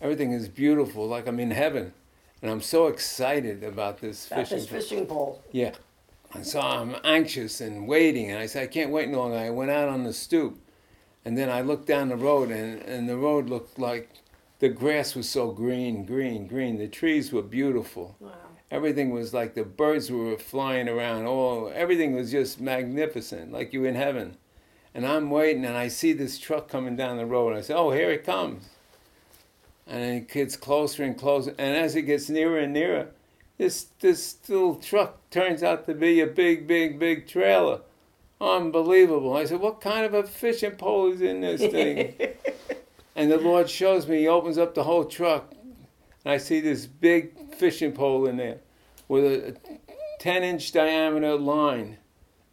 Everything 0.00 0.32
is 0.32 0.48
beautiful, 0.48 1.06
like 1.08 1.26
I'm 1.26 1.40
in 1.40 1.50
heaven, 1.50 1.92
and 2.40 2.50
I'm 2.50 2.60
so 2.60 2.86
excited 2.86 3.64
about 3.64 4.00
this 4.00 4.26
About 4.28 4.40
fishing. 4.48 4.58
this 4.58 4.66
fishing 4.68 5.06
pole. 5.06 5.42
Yeah. 5.50 5.72
And 6.34 6.46
so 6.46 6.60
I'm 6.60 6.94
anxious 7.04 7.60
and 7.60 7.88
waiting, 7.88 8.30
and 8.30 8.38
I 8.38 8.46
said, 8.46 8.62
I 8.62 8.66
can't 8.66 8.90
wait 8.92 9.08
no 9.08 9.18
longer. 9.18 9.38
I 9.38 9.50
went 9.50 9.70
out 9.70 9.88
on 9.88 10.04
the 10.04 10.12
stoop, 10.12 10.58
and 11.24 11.36
then 11.36 11.48
I 11.48 11.62
looked 11.62 11.86
down 11.86 12.10
the 12.10 12.16
road, 12.16 12.50
and, 12.50 12.80
and 12.82 13.08
the 13.08 13.16
road 13.16 13.48
looked 13.48 13.78
like 13.78 14.10
the 14.60 14.68
grass 14.68 15.14
was 15.14 15.28
so 15.28 15.50
green, 15.50 16.04
green, 16.04 16.46
green. 16.46 16.78
The 16.78 16.86
trees 16.88 17.32
were 17.32 17.42
beautiful. 17.42 18.16
Wow. 18.20 18.32
Everything 18.70 19.10
was 19.10 19.32
like 19.32 19.54
the 19.54 19.64
birds 19.64 20.10
were 20.10 20.36
flying 20.36 20.88
around. 20.88 21.24
Oh, 21.26 21.68
everything 21.74 22.14
was 22.14 22.30
just 22.30 22.60
magnificent, 22.60 23.50
like 23.50 23.72
you 23.72 23.84
in 23.86 23.94
heaven. 23.94 24.36
And 24.94 25.06
I'm 25.06 25.30
waiting, 25.30 25.64
and 25.64 25.76
I 25.76 25.88
see 25.88 26.12
this 26.12 26.38
truck 26.38 26.68
coming 26.68 26.94
down 26.94 27.16
the 27.16 27.24
road. 27.26 27.48
And 27.50 27.58
I 27.58 27.60
say, 27.62 27.72
Oh, 27.74 27.90
here 27.90 28.10
it 28.10 28.24
comes. 28.24 28.68
And 29.88 30.02
it 30.04 30.28
gets 30.28 30.56
closer 30.56 31.02
and 31.02 31.16
closer. 31.18 31.54
And 31.58 31.76
as 31.76 31.96
it 31.96 32.02
gets 32.02 32.28
nearer 32.28 32.58
and 32.58 32.74
nearer, 32.74 33.08
this 33.56 33.86
this 34.00 34.36
little 34.48 34.76
truck 34.76 35.30
turns 35.30 35.62
out 35.62 35.86
to 35.86 35.94
be 35.94 36.20
a 36.20 36.26
big, 36.26 36.66
big, 36.66 36.98
big 36.98 37.26
trailer. 37.26 37.80
Unbelievable. 38.40 39.36
I 39.36 39.46
said, 39.46 39.60
What 39.60 39.80
kind 39.80 40.06
of 40.06 40.14
a 40.14 40.22
fishing 40.24 40.72
pole 40.72 41.12
is 41.12 41.20
in 41.20 41.40
this 41.40 41.60
thing? 41.60 42.14
and 43.16 43.30
the 43.30 43.38
Lord 43.38 43.68
shows 43.68 44.06
me, 44.06 44.20
He 44.20 44.28
opens 44.28 44.58
up 44.58 44.74
the 44.74 44.84
whole 44.84 45.04
truck. 45.04 45.52
And 46.24 46.32
I 46.34 46.36
see 46.36 46.60
this 46.60 46.86
big 46.86 47.54
fishing 47.54 47.92
pole 47.92 48.26
in 48.26 48.36
there 48.36 48.58
with 49.08 49.24
a 49.24 49.56
10 50.20 50.44
inch 50.44 50.70
diameter 50.72 51.34
line. 51.36 51.96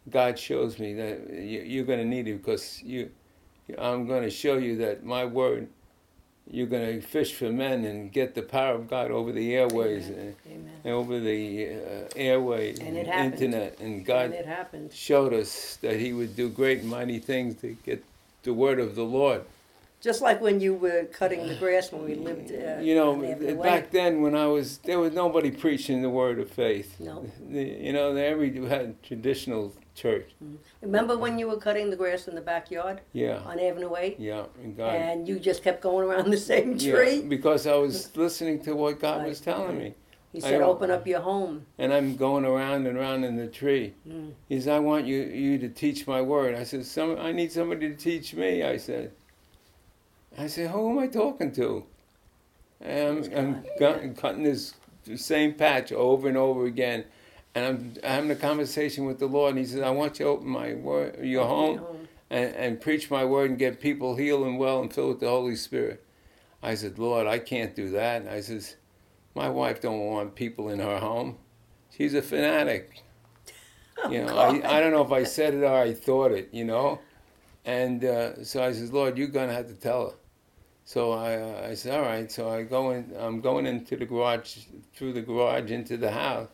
God 0.08 0.38
shows 0.38 0.78
me 0.78 0.94
that 0.94 1.30
you- 1.30 1.62
you're 1.62 1.84
going 1.84 1.98
to 1.98 2.04
need 2.04 2.26
it 2.28 2.38
because 2.42 2.82
you, 2.82 3.10
I'm 3.76 4.06
going 4.06 4.22
to 4.22 4.30
show 4.30 4.56
you 4.56 4.76
that 4.78 5.04
my 5.04 5.24
word, 5.24 5.68
you're 6.50 6.66
going 6.66 7.00
to 7.00 7.06
fish 7.06 7.34
for 7.34 7.50
men 7.50 7.84
and 7.84 8.12
get 8.12 8.34
the 8.34 8.42
power 8.42 8.74
of 8.74 8.88
God 8.88 9.10
over 9.10 9.32
the 9.32 9.54
airways 9.54 10.08
and, 10.08 10.36
Amen. 10.46 10.70
and 10.84 10.92
over 10.94 11.18
the 11.18 11.68
uh, 11.74 12.08
airways 12.16 12.78
And 12.78 12.96
happened. 13.06 13.34
internet. 13.34 13.78
And 13.80 14.04
God 14.04 14.32
And 14.72 14.92
showed 14.92 15.32
us 15.32 15.76
that 15.82 15.96
He 15.98 16.12
would 16.12 16.36
do 16.36 16.48
great 16.48 16.80
and 16.80 16.88
mighty 16.90 17.18
things 17.18 17.60
to 17.62 17.76
get 17.84 18.04
the 18.44 18.52
word 18.54 18.78
of 18.78 18.94
the 18.94 19.02
Lord. 19.04 19.42
Just 20.00 20.20
like 20.20 20.40
when 20.40 20.60
you 20.60 20.74
were 20.74 21.04
cutting 21.06 21.46
the 21.48 21.54
grass 21.54 21.90
when 21.90 22.04
we 22.04 22.14
lived. 22.14 22.52
Uh, 22.52 22.80
you 22.80 22.94
know, 22.94 23.12
on 23.14 23.24
Avenue 23.24 23.56
Way. 23.56 23.66
back 23.68 23.90
then 23.90 24.20
when 24.22 24.36
I 24.36 24.46
was, 24.46 24.78
there 24.78 24.98
was 24.98 25.12
nobody 25.14 25.50
preaching 25.50 26.02
the 26.02 26.10
word 26.10 26.38
of 26.38 26.50
faith. 26.50 26.96
No. 27.00 27.24
The- 27.50 27.64
you 27.64 27.92
know, 27.92 28.12
they 28.14 28.26
every 28.26 28.50
had 28.68 29.02
traditional 29.02 29.74
church. 29.94 30.30
Remember 30.82 31.16
when 31.16 31.38
you 31.38 31.48
were 31.48 31.56
cutting 31.56 31.88
the 31.90 31.96
grass 31.96 32.28
in 32.28 32.34
the 32.34 32.40
backyard 32.42 33.00
Yeah, 33.14 33.38
on 33.46 33.58
Avenue 33.58 33.96
8? 33.96 34.20
yeah, 34.20 34.44
and 34.62 34.76
God. 34.76 34.94
And 34.94 35.26
you 35.26 35.40
just 35.40 35.64
kept 35.64 35.80
going 35.80 36.06
around 36.06 36.30
the 36.30 36.36
same 36.36 36.76
yeah, 36.76 36.92
tree? 36.92 37.22
because 37.22 37.66
I 37.66 37.76
was 37.76 38.14
listening 38.16 38.62
to 38.64 38.76
what 38.76 39.00
God 39.00 39.26
was 39.26 39.38
Right, 39.40 39.54
telling 39.54 39.78
me. 39.78 39.94
He 40.32 40.38
I 40.38 40.42
said, 40.42 40.58
don't- 40.58 40.68
open 40.68 40.90
up 40.90 41.06
your 41.06 41.20
home. 41.20 41.64
And 41.78 41.94
I'm 41.94 42.16
going 42.16 42.44
around 42.44 42.86
and 42.86 42.98
around 42.98 43.24
in 43.24 43.36
the 43.36 43.46
tree. 43.46 43.94
Mm. 44.06 44.32
He 44.50 44.58
says, 44.58 44.68
I 44.68 44.78
want 44.78 45.06
you, 45.06 45.16
you 45.22 45.56
to 45.58 45.68
teach 45.70 46.06
my 46.06 46.20
word. 46.20 46.54
I 46.54 46.64
said, 46.64 46.84
Some, 46.84 47.18
I 47.18 47.32
need 47.32 47.50
somebody 47.50 47.88
to 47.88 47.96
teach 47.96 48.34
me. 48.34 48.62
I 48.62 48.76
said, 48.76 49.12
I 50.38 50.46
said, 50.48 50.70
who 50.70 50.90
am 50.90 50.98
I 50.98 51.06
talking 51.06 51.52
to? 51.52 51.84
And 52.80 53.26
I'm, 53.26 53.36
I'm 53.36 53.64
gu- 53.78 54.14
cutting 54.14 54.42
this 54.42 54.74
same 55.16 55.54
patch 55.54 55.92
over 55.92 56.28
and 56.28 56.36
over 56.36 56.66
again. 56.66 57.04
And 57.54 57.64
I'm 57.64 57.94
having 58.04 58.30
a 58.30 58.36
conversation 58.36 59.06
with 59.06 59.18
the 59.18 59.26
Lord. 59.26 59.50
And 59.50 59.58
he 59.58 59.64
says, 59.64 59.80
I 59.80 59.90
want 59.90 60.18
you 60.18 60.26
to 60.26 60.30
open 60.30 60.48
my 60.48 60.74
word, 60.74 61.24
your 61.24 61.46
home 61.46 61.80
and, 62.30 62.54
and 62.54 62.80
preach 62.80 63.10
my 63.10 63.24
word 63.24 63.50
and 63.50 63.58
get 63.58 63.80
people 63.80 64.16
healed 64.16 64.46
and 64.46 64.58
well 64.58 64.80
and 64.80 64.92
filled 64.92 65.08
with 65.08 65.20
the 65.20 65.28
Holy 65.28 65.56
Spirit. 65.56 66.04
I 66.62 66.74
said, 66.74 66.98
Lord, 66.98 67.26
I 67.26 67.38
can't 67.38 67.74
do 67.74 67.90
that. 67.90 68.22
And 68.22 68.30
I 68.30 68.40
says, 68.40 68.76
my 69.34 69.48
wife 69.48 69.80
don't 69.80 70.00
want 70.00 70.34
people 70.34 70.68
in 70.70 70.80
her 70.80 70.98
home. 70.98 71.38
She's 71.96 72.14
a 72.14 72.22
fanatic. 72.22 73.02
You 74.10 74.26
know, 74.26 74.36
I, 74.36 74.76
I 74.76 74.80
don't 74.80 74.92
know 74.92 75.02
if 75.02 75.10
I 75.10 75.24
said 75.24 75.54
it 75.54 75.64
or 75.64 75.74
I 75.74 75.94
thought 75.94 76.30
it, 76.30 76.50
you 76.52 76.64
know. 76.64 77.00
And 77.64 78.04
uh, 78.04 78.44
so 78.44 78.62
I 78.62 78.72
says, 78.72 78.92
Lord, 78.92 79.16
you're 79.16 79.26
gonna 79.28 79.54
have 79.54 79.68
to 79.68 79.74
tell 79.74 80.10
her. 80.10 80.16
So 80.86 81.10
I, 81.10 81.34
uh, 81.34 81.68
I 81.70 81.74
said, 81.74 81.98
all 81.98 82.02
right. 82.02 82.30
So 82.30 82.48
I 82.48 82.62
go 82.62 82.92
in. 82.92 83.12
I'm 83.18 83.40
going 83.40 83.66
into 83.66 83.96
the 83.96 84.06
garage, 84.06 84.56
through 84.94 85.14
the 85.14 85.20
garage 85.20 85.72
into 85.72 85.96
the 85.96 86.12
house. 86.12 86.48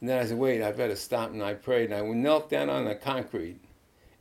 And 0.00 0.08
then 0.08 0.22
I 0.22 0.26
said, 0.26 0.38
wait, 0.38 0.62
I 0.62 0.70
better 0.70 0.94
stop. 0.94 1.32
And 1.32 1.42
I 1.42 1.54
prayed. 1.54 1.90
And 1.90 1.94
I 1.94 2.06
knelt 2.12 2.48
down 2.48 2.70
on 2.70 2.84
the 2.84 2.94
concrete 2.94 3.58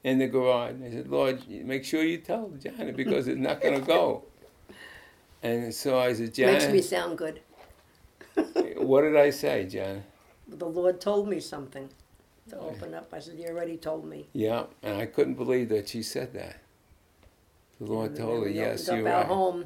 in 0.03 0.17
the 0.17 0.27
garage. 0.27 0.71
And 0.71 0.85
I 0.85 0.89
said, 0.89 1.07
Lord, 1.07 1.47
make 1.47 1.85
sure 1.85 2.03
you 2.03 2.17
tell 2.17 2.49
Janet 2.59 2.97
because 2.97 3.27
it's 3.27 3.39
not 3.39 3.61
gonna 3.61 3.79
go. 3.79 4.25
And 5.43 5.73
so 5.73 5.99
I 5.99 6.13
said, 6.13 6.33
Johnny. 6.33 6.53
Makes 6.53 6.71
me 6.71 6.81
sound 6.81 7.17
good. 7.17 7.41
what 8.77 9.01
did 9.01 9.17
I 9.17 9.29
say, 9.29 9.65
Janet? 9.65 10.03
The 10.47 10.65
Lord 10.65 11.01
told 11.01 11.27
me 11.27 11.41
something 11.41 11.89
to 12.47 12.57
open 12.59 12.93
up. 12.93 13.13
I 13.13 13.19
said, 13.19 13.37
You 13.37 13.47
already 13.47 13.75
told 13.75 14.05
me. 14.05 14.29
Yeah, 14.31 14.63
and 14.81 14.95
I 14.95 15.05
couldn't 15.05 15.33
believe 15.33 15.67
that 15.67 15.89
she 15.89 16.01
said 16.01 16.33
that. 16.35 16.62
The 17.85 17.91
Lord 17.91 18.15
told 18.15 18.43
her, 18.43 18.49
yes, 18.49 18.87
you're 18.87 19.03
right. 19.03 19.25
home, 19.25 19.65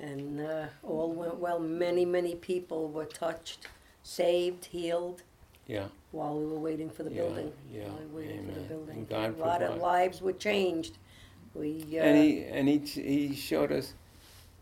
and 0.00 0.40
uh, 0.40 0.66
all 0.82 1.12
went 1.12 1.36
well. 1.36 1.58
Many, 1.58 2.04
many 2.04 2.34
people 2.34 2.88
were 2.88 3.04
touched, 3.04 3.68
saved, 4.02 4.64
healed 4.64 5.22
Yeah, 5.66 5.88
while 6.12 6.38
we 6.38 6.46
were 6.46 6.58
waiting 6.58 6.88
for 6.88 7.02
the 7.02 7.10
Yeah, 7.12 7.22
building. 7.22 7.52
yeah, 7.70 7.84
While 7.84 7.98
we 7.98 8.06
were 8.06 8.20
waiting 8.20 8.46
for 8.46 8.54
the 8.54 8.60
building. 8.66 8.96
And 8.96 9.08
God 9.08 9.38
a 9.38 9.40
lot 9.42 9.62
of 9.62 9.76
lives 9.78 10.22
were 10.22 10.32
changed. 10.32 10.96
We 11.54 11.84
uh, 11.98 12.02
and 12.02 12.16
he 12.16 12.44
and 12.44 12.66
he 12.66 12.78
he 12.78 13.34
showed 13.34 13.70
us 13.72 13.92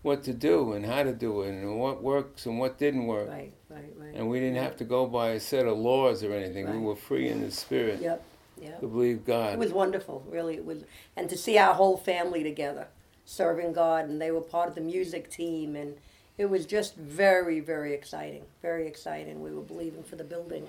what 0.02 0.24
to 0.24 0.32
do 0.32 0.72
and 0.72 0.84
how 0.84 1.04
to 1.04 1.12
do 1.12 1.42
it 1.42 1.50
and 1.50 1.78
what 1.78 2.02
works 2.02 2.46
and 2.46 2.58
what 2.58 2.78
didn't 2.78 3.06
work. 3.06 3.28
right, 3.28 3.52
right, 3.68 3.92
right. 3.96 4.14
And 4.14 4.28
we 4.28 4.40
didn't 4.40 4.56
have 4.60 4.76
to 4.78 4.84
go 4.84 5.06
by 5.06 5.28
a 5.30 5.40
set 5.40 5.66
of 5.66 5.78
laws 5.78 6.24
or 6.24 6.32
anything. 6.32 6.66
Right. 6.66 6.74
We 6.74 6.80
were 6.80 6.96
free 6.96 7.28
in 7.28 7.42
the 7.42 7.50
spirit 7.52 8.00
Yep, 8.00 8.24
yep. 8.60 8.80
to 8.80 8.86
believe 8.86 9.24
God. 9.24 9.52
It 9.52 9.58
was 9.58 9.72
wonderful, 9.72 10.24
really. 10.28 10.54
It 10.54 10.64
was, 10.64 10.84
and 11.16 11.28
to 11.28 11.36
see 11.36 11.58
our 11.58 11.74
whole 11.74 11.96
family 11.96 12.42
together, 12.42 12.88
serving 13.24 13.72
God, 13.72 14.08
and 14.08 14.20
they 14.20 14.30
were 14.30 14.40
part 14.40 14.68
of 14.68 14.74
the 14.74 14.80
music 14.80 15.30
team, 15.30 15.76
and 15.76 15.96
it 16.38 16.46
was 16.48 16.66
just 16.66 16.96
very, 16.96 17.60
very 17.60 17.92
exciting. 17.92 18.44
Very 18.62 18.86
exciting. 18.86 19.42
We 19.42 19.52
were 19.52 19.62
believing 19.62 20.02
for 20.02 20.16
the 20.16 20.24
building, 20.24 20.68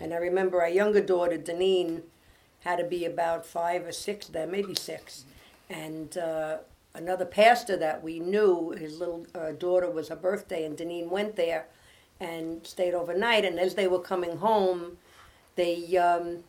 and 0.00 0.12
I 0.12 0.16
remember 0.16 0.60
our 0.62 0.68
younger 0.68 1.02
daughter, 1.02 1.38
Deneen, 1.38 2.02
had 2.60 2.76
to 2.76 2.84
be 2.84 3.04
about 3.04 3.44
five 3.44 3.86
or 3.86 3.92
six 3.92 4.26
there, 4.28 4.46
maybe 4.46 4.74
six, 4.74 5.24
and 5.68 6.16
uh, 6.16 6.58
another 6.94 7.24
pastor 7.24 7.76
that 7.76 8.02
we 8.02 8.20
knew, 8.20 8.70
his 8.78 8.98
little 8.98 9.26
uh, 9.34 9.52
daughter 9.52 9.90
was 9.90 10.08
her 10.08 10.16
birthday, 10.16 10.64
and 10.64 10.76
Deneen 10.76 11.08
went 11.08 11.36
there 11.36 11.66
and 12.20 12.66
stayed 12.66 12.94
overnight. 12.94 13.44
And 13.44 13.58
as 13.58 13.74
they 13.74 13.86
were 13.86 13.98
coming 13.98 14.38
home, 14.38 14.98
they 15.56 15.96
um, 15.96 16.44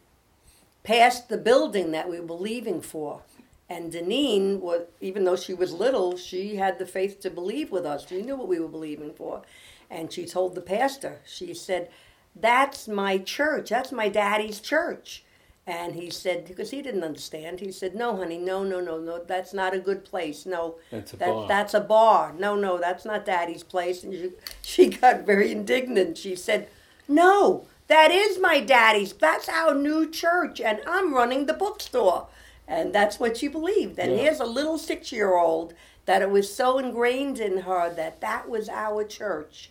passed 0.84 1.30
the 1.30 1.38
building 1.38 1.92
that 1.92 2.10
we 2.10 2.20
were 2.20 2.36
leaving 2.36 2.82
for. 2.82 3.22
And 3.70 3.92
Deneen, 3.92 4.60
was, 4.60 4.84
even 5.02 5.24
though 5.24 5.36
she 5.36 5.54
was 5.54 5.74
little, 5.74 6.18
she 6.18 6.58
had 6.58 6.78
the 6.78 6.86
faith 6.86 7.20
to 7.22 7.30
believe 7.30 7.72
with 7.72 7.86
us. 7.86 8.08
She 8.08 8.22
knew 8.22 8.36
what 8.36 8.48
we 8.48 8.60
were 8.60 8.68
believing 8.68 9.14
for. 9.14 9.42
And 9.90 10.12
she 10.12 10.26
told 10.26 10.54
the 10.56 10.62
pastor, 10.62 11.22
she 11.26 11.54
said, 11.54 11.90
That's 12.36 12.88
my 12.88 13.18
church. 13.18 13.70
That's 13.70 13.92
my 13.92 14.10
daddy's 14.10 14.60
church. 14.60 15.24
And 15.66 15.96
he 15.96 16.10
said, 16.10 16.46
because 16.46 16.72
he 16.72 16.82
didn't 16.82 17.06
understand, 17.06 17.62
he 17.62 17.72
said, 17.72 17.96
No, 17.96 18.18
honey, 18.18 18.38
no, 18.38 18.64
no, 18.64 18.82
no, 18.82 19.00
no, 19.00 19.24
that's 19.24 19.54
not 19.54 19.74
a 19.74 19.80
good 19.80 20.04
place. 20.04 20.46
No, 20.46 20.76
That's 20.92 21.14
a 21.14 21.18
that, 21.18 21.30
bar." 21.30 21.48
that's 21.48 21.74
a 21.74 21.80
bar. 21.80 22.34
No, 22.38 22.56
no, 22.56 22.78
that's 22.78 23.06
not 23.06 23.26
daddy's 23.26 23.64
place. 23.64 24.04
And 24.04 24.14
she, 24.14 24.32
she 24.62 24.88
got 24.90 25.26
very 25.26 25.52
indignant. 25.54 26.18
She 26.18 26.36
said, 26.36 26.68
No, 27.08 27.66
that 27.94 28.10
is 28.10 28.40
my 28.40 28.60
daddy's. 28.60 29.14
That's 29.14 29.48
our 29.48 29.76
new 29.76 30.10
church, 30.10 30.60
and 30.60 30.80
I'm 30.88 31.14
running 31.14 31.46
the 31.46 31.54
bookstore. 31.54 32.28
And 32.68 32.92
that's 32.94 33.20
what 33.20 33.38
she 33.38 33.48
believed. 33.48 34.00
And 34.00 34.14
Yeah. 34.14 34.18
here's 34.24 34.40
a 34.40 34.46
little 34.46 34.80
six 34.80 35.12
year 35.12 35.36
old 35.38 35.74
that 36.06 36.22
it 36.24 36.32
was 36.32 36.52
so 36.52 36.80
ingrained 36.80 37.40
in 37.40 37.60
her 37.60 37.94
that 37.94 38.20
that 38.22 38.50
was 38.50 38.68
our 38.68 39.04
church. 39.04 39.70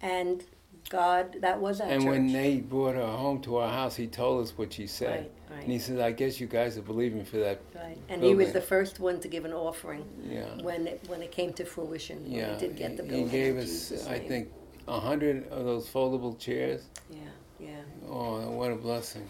And 0.00 0.44
God, 0.88 1.36
that 1.42 1.60
was 1.60 1.80
our 1.82 1.88
And 1.88 2.02
church. 2.04 2.10
when 2.10 2.32
they 2.32 2.56
brought 2.56 2.94
her 2.94 3.04
home 3.24 3.42
to 3.42 3.56
our 3.56 3.70
house, 3.70 3.96
he 3.96 4.06
told 4.06 4.42
us 4.44 4.56
what 4.56 4.72
she 4.72 4.86
said. 4.86 5.10
Right, 5.10 5.30
right. 5.56 5.62
And 5.64 5.72
he 5.72 5.78
said, 5.78 5.98
I 6.00 6.12
guess 6.12 6.40
you 6.40 6.46
guys 6.46 6.78
are 6.78 6.82
believing 6.92 7.24
for 7.24 7.36
that. 7.38 7.60
Right. 7.74 7.98
And 8.08 8.22
he 8.22 8.34
was 8.34 8.52
the 8.52 8.62
first 8.62 8.98
one 8.98 9.20
to 9.20 9.28
give 9.28 9.44
an 9.44 9.52
offering 9.52 10.04
Yeah. 10.24 10.46
when 10.62 10.86
it, 10.86 11.00
when 11.08 11.20
it 11.22 11.32
came 11.32 11.52
to 11.54 11.64
fruition. 11.66 12.24
Yeah. 12.26 12.52
we 12.54 12.58
did 12.60 12.76
get 12.76 12.96
the 12.96 13.02
building. 13.02 13.28
he 13.28 13.36
gave 13.38 13.58
us, 13.58 14.06
I 14.06 14.18
think, 14.18 14.48
a 14.86 14.98
hundred 15.00 15.48
of 15.48 15.64
those 15.66 15.86
foldable 15.90 16.38
chairs. 16.38 16.82
Yeah, 17.10 17.18
yeah. 17.58 17.80
Oh, 18.08 18.50
what 18.50 18.70
a 18.70 18.76
blessing. 18.76 19.28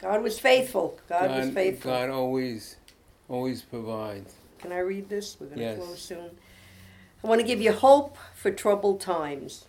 God 0.00 0.22
was 0.22 0.38
faithful. 0.38 0.98
God, 1.08 1.30
was 1.30 1.50
faithful. 1.50 1.90
God 1.90 2.10
always, 2.10 2.76
always 3.28 3.62
provides. 3.62 4.34
Can 4.58 4.72
I 4.72 4.78
read 4.78 5.08
this? 5.08 5.36
We're 5.40 5.46
going 5.46 5.58
to 5.58 5.76
close 5.76 6.00
soon. 6.00 6.30
I 7.22 7.26
want 7.26 7.40
to 7.40 7.46
give 7.46 7.60
you 7.60 7.72
hope 7.72 8.18
for 8.34 8.50
troubled 8.50 9.00
times. 9.00 9.64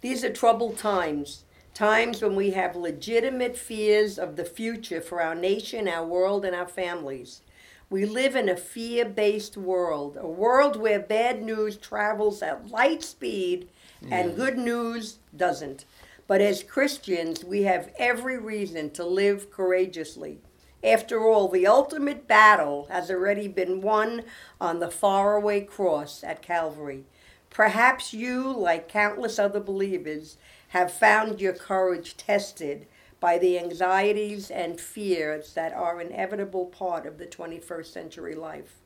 These 0.00 0.24
are 0.24 0.32
troubled 0.32 0.78
times, 0.78 1.44
times 1.74 2.22
when 2.22 2.36
we 2.36 2.50
have 2.50 2.76
legitimate 2.76 3.56
fears 3.56 4.18
of 4.18 4.36
the 4.36 4.44
future 4.44 5.00
for 5.00 5.20
our 5.20 5.34
nation, 5.34 5.88
our 5.88 6.06
world, 6.06 6.44
and 6.44 6.54
our 6.54 6.68
families. 6.68 7.42
We 7.90 8.06
live 8.06 8.36
in 8.36 8.48
a 8.48 8.56
fear 8.56 9.04
based 9.04 9.56
world, 9.56 10.16
a 10.20 10.26
world 10.26 10.76
where 10.76 10.98
bad 10.98 11.42
news 11.42 11.76
travels 11.76 12.42
at 12.42 12.68
light 12.68 13.02
speed 13.02 13.68
and 14.10 14.34
good 14.34 14.56
news 14.56 15.18
doesn't. 15.36 15.84
But 16.32 16.40
as 16.40 16.62
Christians, 16.62 17.44
we 17.44 17.64
have 17.64 17.92
every 17.98 18.38
reason 18.38 18.88
to 18.92 19.04
live 19.04 19.50
courageously. 19.50 20.38
After 20.82 21.26
all, 21.28 21.46
the 21.46 21.66
ultimate 21.66 22.26
battle 22.26 22.86
has 22.88 23.10
already 23.10 23.48
been 23.48 23.82
won 23.82 24.24
on 24.58 24.78
the 24.78 24.90
faraway 24.90 25.60
cross 25.60 26.24
at 26.24 26.40
Calvary. 26.40 27.04
Perhaps 27.50 28.14
you, 28.14 28.50
like 28.50 28.88
countless 28.88 29.38
other 29.38 29.60
believers, 29.60 30.38
have 30.68 30.90
found 30.90 31.38
your 31.38 31.52
courage 31.52 32.16
tested 32.16 32.86
by 33.20 33.36
the 33.36 33.58
anxieties 33.58 34.50
and 34.50 34.80
fears 34.80 35.52
that 35.52 35.74
are 35.74 36.00
an 36.00 36.12
inevitable 36.12 36.64
part 36.64 37.04
of 37.04 37.18
the 37.18 37.26
21st 37.26 37.92
century 37.92 38.34
life. 38.34 38.76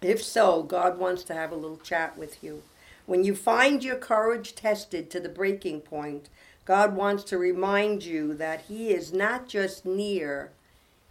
If 0.00 0.22
so, 0.22 0.62
God 0.62 0.98
wants 0.98 1.24
to 1.24 1.34
have 1.34 1.50
a 1.50 1.56
little 1.56 1.78
chat 1.78 2.16
with 2.16 2.44
you. 2.44 2.62
When 3.06 3.24
you 3.24 3.34
find 3.34 3.82
your 3.82 3.96
courage 3.96 4.54
tested 4.54 5.10
to 5.10 5.20
the 5.20 5.28
breaking 5.28 5.80
point, 5.80 6.28
God 6.64 6.94
wants 6.94 7.24
to 7.24 7.38
remind 7.38 8.04
you 8.04 8.34
that 8.34 8.62
He 8.62 8.90
is 8.90 9.12
not 9.12 9.48
just 9.48 9.84
near, 9.84 10.52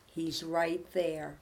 He's 0.08 0.44
right 0.44 0.86
there. 0.94 1.36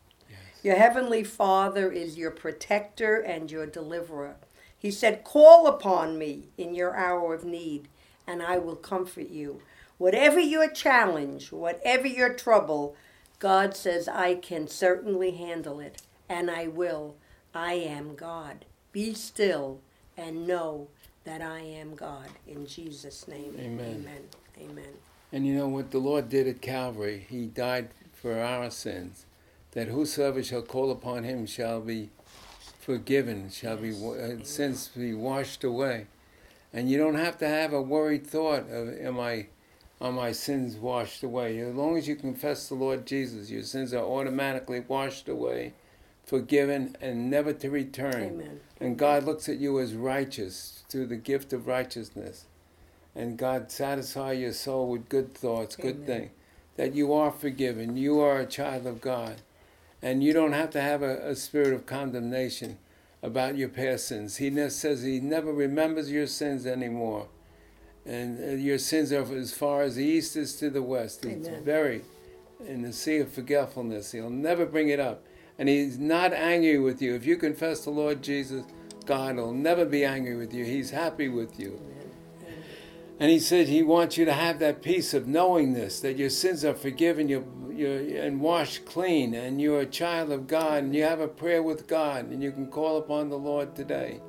Your 0.63 0.75
Heavenly 0.75 1.23
Father 1.23 1.91
is 1.91 2.17
your 2.17 2.31
protector 2.31 3.15
and 3.15 3.51
your 3.51 3.65
deliverer. 3.65 4.35
He 4.77 4.91
said, 4.91 5.23
Call 5.23 5.67
upon 5.67 6.17
me 6.17 6.45
in 6.57 6.73
your 6.73 6.95
hour 6.95 7.33
of 7.33 7.45
need, 7.45 7.87
and 8.25 8.41
I 8.41 8.57
will 8.57 8.75
comfort 8.75 9.29
you. 9.29 9.61
Whatever 9.97 10.39
your 10.39 10.69
challenge, 10.69 11.51
whatever 11.51 12.07
your 12.07 12.33
trouble, 12.33 12.95
God 13.37 13.75
says, 13.75 14.07
I 14.07 14.35
can 14.35 14.67
certainly 14.67 15.31
handle 15.31 15.79
it, 15.79 16.01
and 16.27 16.49
I 16.49 16.67
will. 16.67 17.15
I 17.53 17.73
am 17.73 18.15
God. 18.15 18.65
Be 18.91 19.13
still 19.13 19.79
and 20.19 20.45
know 20.45 20.87
that 21.23 21.41
I 21.41 21.59
am 21.59 21.95
God. 21.95 22.27
In 22.47 22.67
Jesus' 22.67 23.27
name. 23.27 23.55
Amen. 23.57 24.05
Amen. 24.05 24.69
Amen. 24.69 24.93
And 25.31 25.47
you 25.47 25.55
know 25.55 25.67
what 25.67 25.91
the 25.91 25.99
Lord 25.99 26.29
did 26.29 26.47
at 26.47 26.61
Calvary? 26.61 27.25
He 27.29 27.45
died 27.45 27.89
for 28.13 28.39
our 28.39 28.69
sins, 28.69 29.25
that 29.71 29.87
whosoever 29.87 30.43
shall 30.43 30.61
call 30.61 30.91
upon 30.91 31.23
him 31.23 31.45
shall 31.45 31.79
be 31.79 32.09
forgiven, 32.79 33.49
shall 33.49 33.77
be 33.77 33.91
uh, 33.91 34.43
sins 34.43 34.89
be 34.95 35.13
washed 35.13 35.63
away. 35.63 36.07
And 36.73 36.89
you 36.89 36.97
don't 36.97 37.15
have 37.15 37.37
to 37.39 37.47
have 37.47 37.73
a 37.73 37.81
worried 37.81 38.27
thought 38.27 38.69
of 38.69 38.89
am 38.99 39.19
I 39.19 39.47
are 40.01 40.11
my 40.11 40.31
sins 40.31 40.77
washed 40.77 41.23
away. 41.23 41.59
As 41.59 41.75
long 41.75 41.97
as 41.97 42.07
you 42.07 42.15
confess 42.15 42.69
the 42.69 42.75
Lord 42.75 43.05
Jesus, 43.05 43.51
your 43.51 43.63
sins 43.63 43.93
are 43.93 44.03
automatically 44.03 44.79
washed 44.79 45.27
away, 45.27 45.73
forgiven, 46.29 46.95
and 47.01 47.27
never 47.31 47.51
to 47.53 47.71
return. 47.71 48.13
Amen. 48.13 48.59
And 48.79 48.97
God 48.99 49.23
looks 49.23 49.49
at 49.49 49.57
you 49.57 49.79
as 49.79 49.95
righteous 49.95 50.83
through 50.87 51.07
the 51.07 51.17
gift 51.17 51.53
of 51.53 51.65
righteousness. 51.65 52.45
And 53.15 53.35
God 53.35 53.71
satisfy 53.71 54.33
your 54.33 54.53
soul 54.53 54.89
with 54.89 55.09
good 55.09 55.33
thoughts, 55.33 55.75
good 55.75 55.95
Amen. 55.95 56.05
things. 56.05 56.31
That 56.77 56.93
you 56.93 57.11
are 57.13 57.31
forgiven. 57.31 57.97
You 57.97 58.19
are 58.19 58.39
a 58.39 58.45
child 58.45 58.85
of 58.85 59.01
God. 59.01 59.41
And 60.03 60.23
you 60.23 60.31
don't 60.31 60.53
have 60.53 60.69
to 60.71 60.81
have 60.81 61.01
a, 61.01 61.31
a 61.31 61.35
spirit 61.35 61.73
of 61.73 61.87
condemnation 61.87 62.77
about 63.23 63.57
your 63.57 63.67
past 63.67 64.07
sins. 64.07 64.37
He 64.37 64.69
says 64.69 65.01
He 65.01 65.19
never 65.19 65.51
remembers 65.51 66.11
your 66.11 66.27
sins 66.27 66.67
anymore. 66.67 67.27
And 68.05 68.39
uh, 68.39 68.51
your 68.53 68.77
sins 68.77 69.11
are 69.11 69.25
as 69.35 69.51
far 69.51 69.81
as 69.81 69.95
the 69.95 70.05
east 70.05 70.37
is 70.37 70.55
to 70.57 70.69
the 70.69 70.83
west. 70.83 71.25
It's 71.25 71.47
Amen. 71.47 71.63
buried 71.63 72.05
in 72.65 72.83
the 72.83 72.93
sea 72.93 73.17
of 73.17 73.31
forgetfulness. 73.31 74.11
He'll 74.11 74.29
never 74.29 74.65
bring 74.65 74.89
it 74.89 74.99
up. 74.99 75.23
And 75.59 75.69
He's 75.69 75.99
not 75.99 76.33
angry 76.33 76.79
with 76.79 77.01
you. 77.01 77.13
If 77.13 77.25
you 77.25 77.37
confess 77.37 77.83
the 77.83 77.91
Lord 77.91 78.23
Jesus, 78.23 78.63
God 79.05 79.35
will 79.35 79.53
never 79.53 79.85
be 79.85 80.03
angry 80.03 80.35
with 80.35 80.53
you. 80.53 80.65
He's 80.65 80.89
happy 80.89 81.27
with 81.27 81.59
you. 81.59 81.79
And 83.19 83.29
he 83.29 83.39
said 83.39 83.67
he 83.67 83.83
wants 83.83 84.17
you 84.17 84.23
to 84.23 84.31
have 84.31 84.59
that 84.59 84.81
peace 84.81 85.13
of 85.13 85.27
knowing 85.27 85.73
this, 85.73 85.99
that 85.99 86.17
your 86.17 86.29
sins 86.29 86.63
are 86.63 86.73
forgiven 86.73 87.27
you're, 87.27 87.43
you're, 87.69 88.21
and 88.23 88.39
washed 88.39 88.85
clean, 88.85 89.33
and 89.33 89.59
you're 89.59 89.81
a 89.81 89.85
child 89.85 90.31
of 90.31 90.47
God, 90.47 90.83
and 90.83 90.95
you 90.95 91.03
have 91.03 91.19
a 91.19 91.27
prayer 91.27 91.61
with 91.61 91.85
God, 91.85 92.29
and 92.31 92.41
you 92.41 92.53
can 92.53 92.67
call 92.67 92.97
upon 92.97 93.27
the 93.27 93.37
Lord 93.37 93.75
today, 93.75 94.21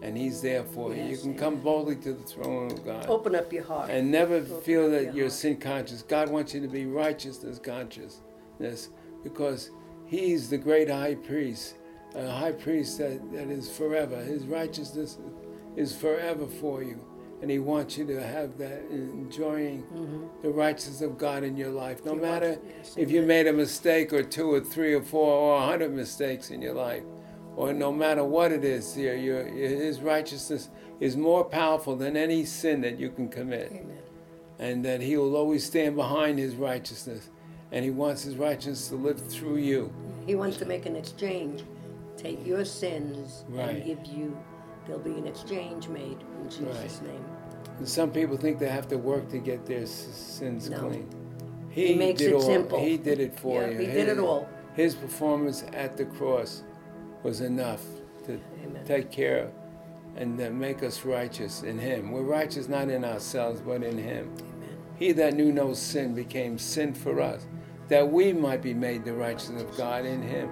and 0.00 0.16
he's 0.16 0.40
there 0.40 0.64
for 0.64 0.94
you. 0.94 1.02
You 1.02 1.08
Yes, 1.10 1.20
can 1.20 1.36
come 1.36 1.60
boldly 1.60 1.96
to 1.96 2.14
the 2.14 2.22
throne 2.22 2.70
of 2.70 2.82
God. 2.82 3.04
Open 3.08 3.34
up 3.34 3.52
your 3.52 3.64
heart. 3.64 3.90
And 3.90 4.10
never 4.10 4.40
feel 4.40 4.82
your 4.82 4.90
that 4.90 5.14
you're 5.14 5.26
heart. 5.26 5.32
sin 5.32 5.56
conscious. 5.58 6.00
God 6.00 6.30
wants 6.30 6.54
you 6.54 6.62
to 6.62 6.68
be 6.68 6.86
righteousness 6.86 7.58
consciousness 7.58 8.88
because 9.22 9.70
He's 10.10 10.50
the 10.50 10.58
great 10.58 10.90
high 10.90 11.14
priest, 11.14 11.76
a 12.16 12.28
high 12.28 12.50
priest 12.52 12.98
that, 12.98 13.32
that 13.32 13.48
is 13.48 13.70
forever. 13.70 14.16
His 14.16 14.44
righteousness 14.44 15.18
is 15.76 15.94
forever 15.94 16.46
for 16.46 16.82
you. 16.82 16.98
And 17.40 17.50
He 17.50 17.60
wants 17.60 17.96
you 17.96 18.04
to 18.06 18.20
have 18.20 18.58
that 18.58 18.82
enjoying 18.90 19.84
the 20.42 20.50
righteousness 20.50 21.00
of 21.00 21.16
God 21.16 21.44
in 21.44 21.56
your 21.56 21.70
life. 21.70 22.04
No 22.04 22.12
Mm-hmm. 22.12 22.22
Matter 22.22 22.58
if 22.96 23.10
you 23.10 23.22
made 23.22 23.46
a 23.46 23.52
mistake 23.52 24.12
or 24.12 24.24
two 24.24 24.52
or 24.52 24.60
three 24.60 24.94
or 24.94 25.00
four 25.02 25.32
or 25.32 25.62
a 25.62 25.66
hundred 25.66 25.92
mistakes 25.94 26.50
in 26.50 26.60
your 26.60 26.74
life, 26.74 27.04
or 27.54 27.72
no 27.72 27.92
matter 27.92 28.24
what 28.24 28.50
it 28.52 28.64
is, 28.64 28.96
your, 28.98 29.14
your, 29.14 29.44
His 29.44 30.00
righteousness 30.00 30.68
is 30.98 31.16
more 31.16 31.44
powerful 31.44 31.96
than 31.96 32.16
any 32.16 32.44
sin 32.44 32.80
that 32.82 32.98
you 32.98 33.10
can 33.10 33.28
commit 33.28 33.68
Amen. 33.72 33.98
and 34.58 34.84
that 34.84 35.00
he 35.00 35.16
will 35.16 35.34
always 35.34 35.64
stand 35.64 35.96
behind 35.96 36.38
his 36.38 36.54
righteousness 36.56 37.30
and 37.72 37.84
he 37.84 37.90
wants 37.90 38.22
his 38.22 38.36
righteousness 38.36 38.88
to 38.88 38.96
live 38.96 39.20
through 39.30 39.56
you 39.56 39.92
He 40.26 40.34
wants 40.34 40.56
to 40.58 40.64
make 40.66 40.86
an 40.86 40.96
exchange. 40.96 41.64
Take 42.16 42.44
your 42.46 42.64
sins 42.64 43.44
Right. 43.48 43.70
and 43.76 43.84
give 43.84 44.04
you. 44.06 44.36
There'll 44.86 45.00
be 45.02 45.12
an 45.12 45.26
exchange 45.26 45.88
made 45.88 46.18
in 46.42 46.50
Jesus' 46.50 47.00
name. 47.02 47.24
and 47.78 47.88
some 47.88 48.10
people 48.10 48.36
think 48.36 48.58
they 48.58 48.68
have 48.68 48.88
to 48.88 48.98
work 48.98 49.28
to 49.30 49.38
get 49.38 49.64
their 49.66 49.86
sins 49.86 50.68
No. 50.68 50.78
clean 50.80 51.08
He 51.70 51.94
makes 51.94 52.18
did 52.20 52.32
it 52.32 52.34
all, 52.34 52.40
simple. 52.42 52.78
he 52.80 52.96
did 52.98 53.20
it 53.20 53.38
for 53.38 53.62
Yeah, 53.62 53.68
you 53.70 53.78
he 53.78 53.86
did 53.86 54.08
it 54.08 54.16
His- 54.16 54.18
all. 54.18 54.48
his 54.74 54.94
performance 54.94 55.64
at 55.72 55.96
the 55.96 56.04
cross 56.04 56.62
was 57.22 57.40
enough 57.40 57.82
to 58.26 58.32
Amen. 58.64 58.84
take 58.84 59.10
care 59.10 59.44
of 59.44 59.50
and 60.16 60.36
to 60.38 60.50
make 60.50 60.82
us 60.82 61.04
righteous 61.04 61.62
in 61.62 61.78
him 61.78 62.10
we're 62.12 62.22
righteous 62.22 62.68
not 62.68 62.90
in 62.90 63.04
ourselves 63.04 63.60
but 63.62 63.82
in 63.82 63.96
him 63.96 64.30
Amen. 64.38 64.76
He 64.96 65.12
that 65.12 65.34
knew 65.34 65.50
no 65.52 65.72
sin 65.72 66.14
became 66.14 66.58
sin 66.58 66.92
for 66.92 67.20
us, 67.22 67.46
that 67.90 68.10
we 68.10 68.32
might 68.32 68.62
be 68.62 68.72
made 68.72 69.04
the 69.04 69.12
righteousness 69.12 69.62
of 69.62 69.76
God 69.76 70.06
in 70.06 70.22
him. 70.22 70.48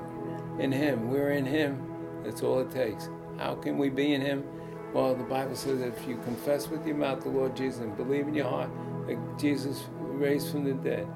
In 0.59 0.70
him. 0.70 1.09
We're 1.09 1.31
in 1.31 1.46
him. 1.46 1.83
That's 2.24 2.42
all 2.42 2.59
it 2.59 2.70
takes. 2.70 3.09
How 3.38 3.55
can 3.55 3.79
we 3.79 3.88
be 3.88 4.12
in 4.12 4.20
him? 4.20 4.44
Well, 4.92 5.14
the 5.14 5.24
Bible 5.24 5.55
says 5.55 5.79
that 5.79 5.96
if 5.96 6.09
you 6.09 6.16
confess 6.18 6.68
with 6.68 6.85
your 6.87 6.96
mouth 6.96 7.22
the 7.22 7.29
Lord 7.29 7.57
Jesus 7.57 7.81
and 7.81 7.96
believe 7.96 8.27
in 8.27 8.35
your 8.35 8.48
heart 8.48 8.70
that 9.07 9.38
Jesus 9.38 9.85
raised 9.98 10.51
from 10.51 10.64
the 10.64 10.74
dead, 10.74 11.07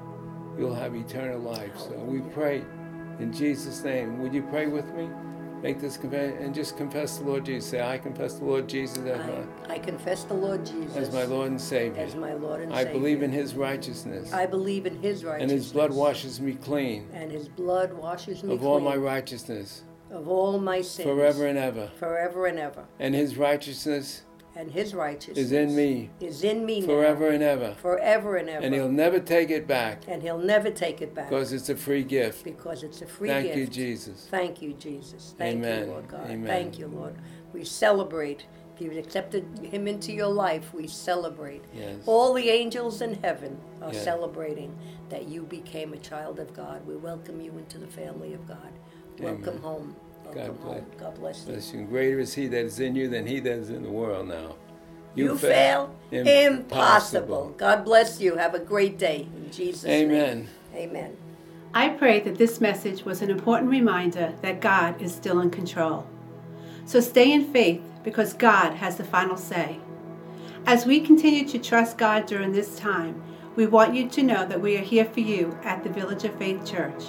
you'll 0.57 0.73
have 0.73 0.95
eternal 0.95 1.39
life. 1.39 1.77
So 1.77 1.91
we 1.95 2.21
pray 2.31 2.63
in 3.19 3.33
Jesus' 3.33 3.83
name. 3.83 4.19
Would 4.19 4.33
you 4.33 4.43
pray 4.43 4.67
with 4.67 4.93
me? 4.95 5.09
Make 5.63 5.79
this 5.79 5.95
confession 5.95 6.37
and 6.43 6.53
just 6.53 6.75
confess 6.75 7.17
the 7.17 7.23
Lord 7.23 7.45
Jesus. 7.45 7.69
Say, 7.69 7.81
I 7.81 7.97
confess 7.97 8.33
the 8.33 8.43
Lord 8.43 8.67
Jesus 8.67 8.97
as 8.97 9.25
my, 9.25 9.73
I, 9.73 9.75
I 9.75 9.79
confess 9.79 10.25
the 10.25 10.33
Lord 10.33 10.65
Jesus 10.65 10.95
as 10.97 11.13
my 11.13 11.23
Lord 11.23 11.51
and 11.51 11.61
Savior. 11.61 12.01
as 12.01 12.15
my 12.15 12.33
Lord 12.33 12.59
and 12.59 12.69
Savior. 12.71 12.75
I 12.75 12.83
Savior. 12.83 12.99
believe 12.99 13.23
in 13.23 13.31
his 13.31 13.55
righteousness. 13.55 14.33
I 14.33 14.45
believe 14.45 14.85
in 14.85 15.01
His 15.01 15.23
righteousness. 15.23 15.41
and 15.41 15.51
his 15.51 15.71
blood 15.71 15.93
washes 15.93 16.41
me 16.41 16.55
clean 16.55 17.07
And 17.13 17.31
His 17.31 17.47
blood 17.47 17.93
washes 17.93 18.43
me 18.43 18.53
of 18.53 18.65
all 18.65 18.81
my 18.81 18.97
righteousness 18.97 19.83
of 20.11 20.27
all 20.27 20.59
my 20.59 20.81
sins 20.81 21.07
forever 21.07 21.47
and 21.47 21.57
ever. 21.57 21.89
forever 21.97 22.45
and 22.45 22.59
ever. 22.59 22.85
And 22.99 23.15
his 23.15 23.35
righteousness 23.37 24.23
And 24.55 24.71
his 24.71 24.93
righteousness 24.93 25.37
is 25.39 25.51
in 25.51 25.75
me 25.75 26.11
is 26.19 26.43
in 26.43 26.63
me 26.65 26.81
now, 26.81 26.85
forever 26.85 27.29
and 27.29 27.41
ever. 27.41 27.73
forever 27.81 28.35
and 28.37 28.47
ever. 28.49 28.63
And 28.63 28.73
he'll 28.73 28.87
never 28.87 29.19
take 29.19 29.49
it 29.49 29.65
back 29.67 30.03
and 30.07 30.21
he'll 30.21 30.37
never 30.37 30.69
take 30.69 31.01
it 31.01 31.15
back 31.15 31.29
because 31.29 31.51
it's 31.53 31.69
a 31.69 31.75
free 31.75 32.03
gift. 32.03 32.43
because 32.43 32.83
it's 32.83 33.01
a 33.01 33.07
free 33.07 33.29
Thank 33.29 33.45
gift. 33.47 33.55
Thank 33.57 33.67
you, 33.77 33.85
Jesus. 33.85 34.27
Thank 34.29 34.61
you, 34.61 34.73
Jesus. 34.73 35.33
Thank 35.37 35.55
Amen. 35.57 35.85
you, 35.85 35.91
Lord 35.91 36.07
God. 36.07 36.29
Amen. 36.29 36.45
Thank 36.45 36.77
you, 36.77 36.87
Lord. 36.87 37.15
We 37.51 37.63
celebrate. 37.65 38.45
If 38.75 38.81
you've 38.81 38.97
accepted 38.97 39.45
Him 39.71 39.87
into 39.87 40.11
your 40.11 40.27
life, 40.31 40.73
we 40.73 40.87
celebrate. 40.87 41.63
Yes. 41.75 41.97
All 42.07 42.33
the 42.33 42.49
angels 42.49 43.01
in 43.01 43.21
heaven 43.23 43.59
are 43.81 43.93
Yes. 43.93 44.03
celebrating 44.03 44.75
that 45.09 45.27
you 45.27 45.43
became 45.43 45.93
a 45.93 45.97
child 45.97 46.39
of 46.39 46.53
God. 46.55 46.85
We 46.87 46.95
welcome 46.95 47.39
you 47.41 47.51
into 47.57 47.77
the 47.77 47.87
family 47.87 48.33
of 48.33 48.47
God. 48.47 48.71
Welcome 49.19 49.49
Amen. 49.49 49.61
home. 49.61 49.95
God 50.33 50.49
Welcome 50.49 50.57
bless. 50.63 50.79
home. 50.79 50.85
God 50.99 51.15
bless 51.15 51.39
you. 51.39 51.51
Bless 51.53 51.73
you. 51.73 51.83
Greater 51.85 52.19
is 52.19 52.33
he 52.33 52.47
that 52.47 52.65
is 52.65 52.79
in 52.79 52.95
you 52.95 53.07
than 53.07 53.27
he 53.27 53.39
that 53.39 53.53
is 53.59 53.69
in 53.69 53.83
the 53.83 53.91
world 53.91 54.27
now. 54.27 54.55
You, 55.15 55.37
fail? 55.37 55.95
Impossible. 56.11 57.53
God 57.57 57.85
bless 57.85 58.19
you. 58.19 58.35
Have 58.35 58.55
a 58.55 58.59
great 58.59 58.97
day. 58.97 59.27
In 59.35 59.51
Jesus' 59.51 59.85
Amen. 59.85 60.49
name. 60.73 60.89
Amen. 60.89 61.17
I 61.75 61.89
pray 61.89 62.19
that 62.21 62.37
this 62.37 62.59
message 62.59 63.03
was 63.03 63.21
an 63.21 63.29
important 63.29 63.69
reminder 63.69 64.33
that 64.41 64.59
God 64.59 64.99
is 65.01 65.13
still 65.13 65.39
in 65.39 65.51
control. 65.51 66.07
So 66.85 66.99
stay 66.99 67.31
in 67.31 67.51
faith 67.53 67.81
because 68.03 68.33
God 68.33 68.73
has 68.73 68.97
the 68.97 69.03
final 69.03 69.37
say. 69.37 69.79
As 70.65 70.85
we 70.85 70.99
continue 70.99 71.47
to 71.47 71.59
trust 71.59 71.97
God 71.97 72.25
during 72.25 72.51
this 72.51 72.77
time, 72.77 73.21
we 73.55 73.67
want 73.67 73.93
you 73.93 74.09
to 74.09 74.23
know 74.23 74.45
that 74.47 74.61
we 74.61 74.77
are 74.77 74.81
here 74.81 75.05
for 75.05 75.19
you 75.19 75.57
at 75.63 75.83
the 75.83 75.89
Village 75.89 76.23
of 76.23 76.35
Faith 76.37 76.65
Church. 76.65 77.03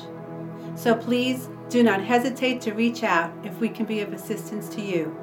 So 0.77 0.95
please 0.95 1.49
do 1.69 1.83
not 1.83 2.03
hesitate 2.03 2.61
to 2.63 2.73
reach 2.73 3.03
out 3.03 3.33
if 3.45 3.59
we 3.61 3.69
can 3.69 3.87
be 3.87 4.01
of 4.01 4.13
assistance 4.13 4.69
to 4.71 4.83
you. 4.83 5.17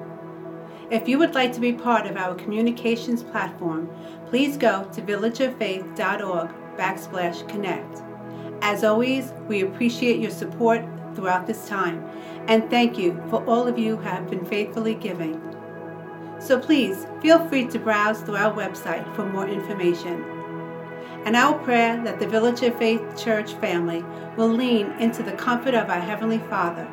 If 0.89 1.07
you 1.07 1.17
would 1.19 1.35
like 1.35 1.53
to 1.53 1.61
be 1.61 1.71
part 1.71 2.05
of 2.05 2.17
our 2.17 2.35
communications 2.35 3.23
platform, 3.23 3.89
please 4.27 4.57
go 4.57 4.83
to 4.91 5.01
villageoffaith.org 5.01 6.49
backslash 6.77 7.47
connect. 7.47 8.01
As 8.61 8.83
always, 8.83 9.31
we 9.47 9.61
appreciate 9.61 10.19
your 10.19 10.31
support 10.31 10.83
throughout 11.15 11.47
this 11.47 11.67
time, 11.67 12.03
and 12.47 12.69
thank 12.69 12.97
you 12.97 13.21
for 13.29 13.43
all 13.45 13.67
of 13.67 13.79
you 13.79 13.95
who 13.95 14.03
have 14.03 14.29
been 14.29 14.45
faithfully 14.45 14.95
giving. 14.95 15.41
So 16.39 16.59
please 16.59 17.05
feel 17.21 17.47
free 17.47 17.67
to 17.67 17.79
browse 17.79 18.21
through 18.21 18.37
our 18.37 18.53
website 18.53 19.15
for 19.15 19.25
more 19.25 19.47
information. 19.47 20.40
And 21.25 21.35
our 21.35 21.57
prayer 21.59 22.03
that 22.03 22.19
the 22.19 22.27
Village 22.27 22.61
of 22.63 22.77
Faith 22.77 23.01
Church 23.15 23.53
family 23.55 24.03
will 24.37 24.49
lean 24.49 24.87
into 24.99 25.21
the 25.21 25.33
comfort 25.33 25.75
of 25.75 25.89
our 25.89 25.99
Heavenly 25.99 26.39
Father 26.49 26.87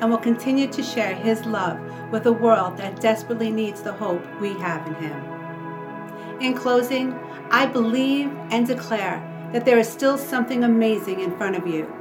and 0.00 0.10
will 0.10 0.18
continue 0.18 0.66
to 0.68 0.82
share 0.82 1.14
His 1.14 1.44
love 1.46 1.78
with 2.10 2.26
a 2.26 2.32
world 2.32 2.76
that 2.76 3.00
desperately 3.00 3.50
needs 3.50 3.82
the 3.82 3.92
hope 3.92 4.22
we 4.40 4.52
have 4.54 4.86
in 4.86 4.94
Him. 4.94 6.40
In 6.40 6.54
closing, 6.54 7.12
I 7.50 7.66
believe 7.66 8.30
and 8.50 8.66
declare 8.66 9.26
that 9.52 9.64
there 9.64 9.78
is 9.78 9.88
still 9.88 10.16
something 10.16 10.64
amazing 10.64 11.20
in 11.20 11.36
front 11.36 11.56
of 11.56 11.66
you. 11.66 11.92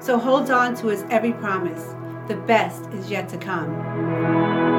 So 0.00 0.18
hold 0.18 0.50
on 0.50 0.74
to 0.76 0.88
His 0.88 1.04
every 1.10 1.32
promise. 1.32 1.94
The 2.28 2.36
best 2.36 2.86
is 2.92 3.10
yet 3.10 3.28
to 3.30 3.38
come. 3.38 4.73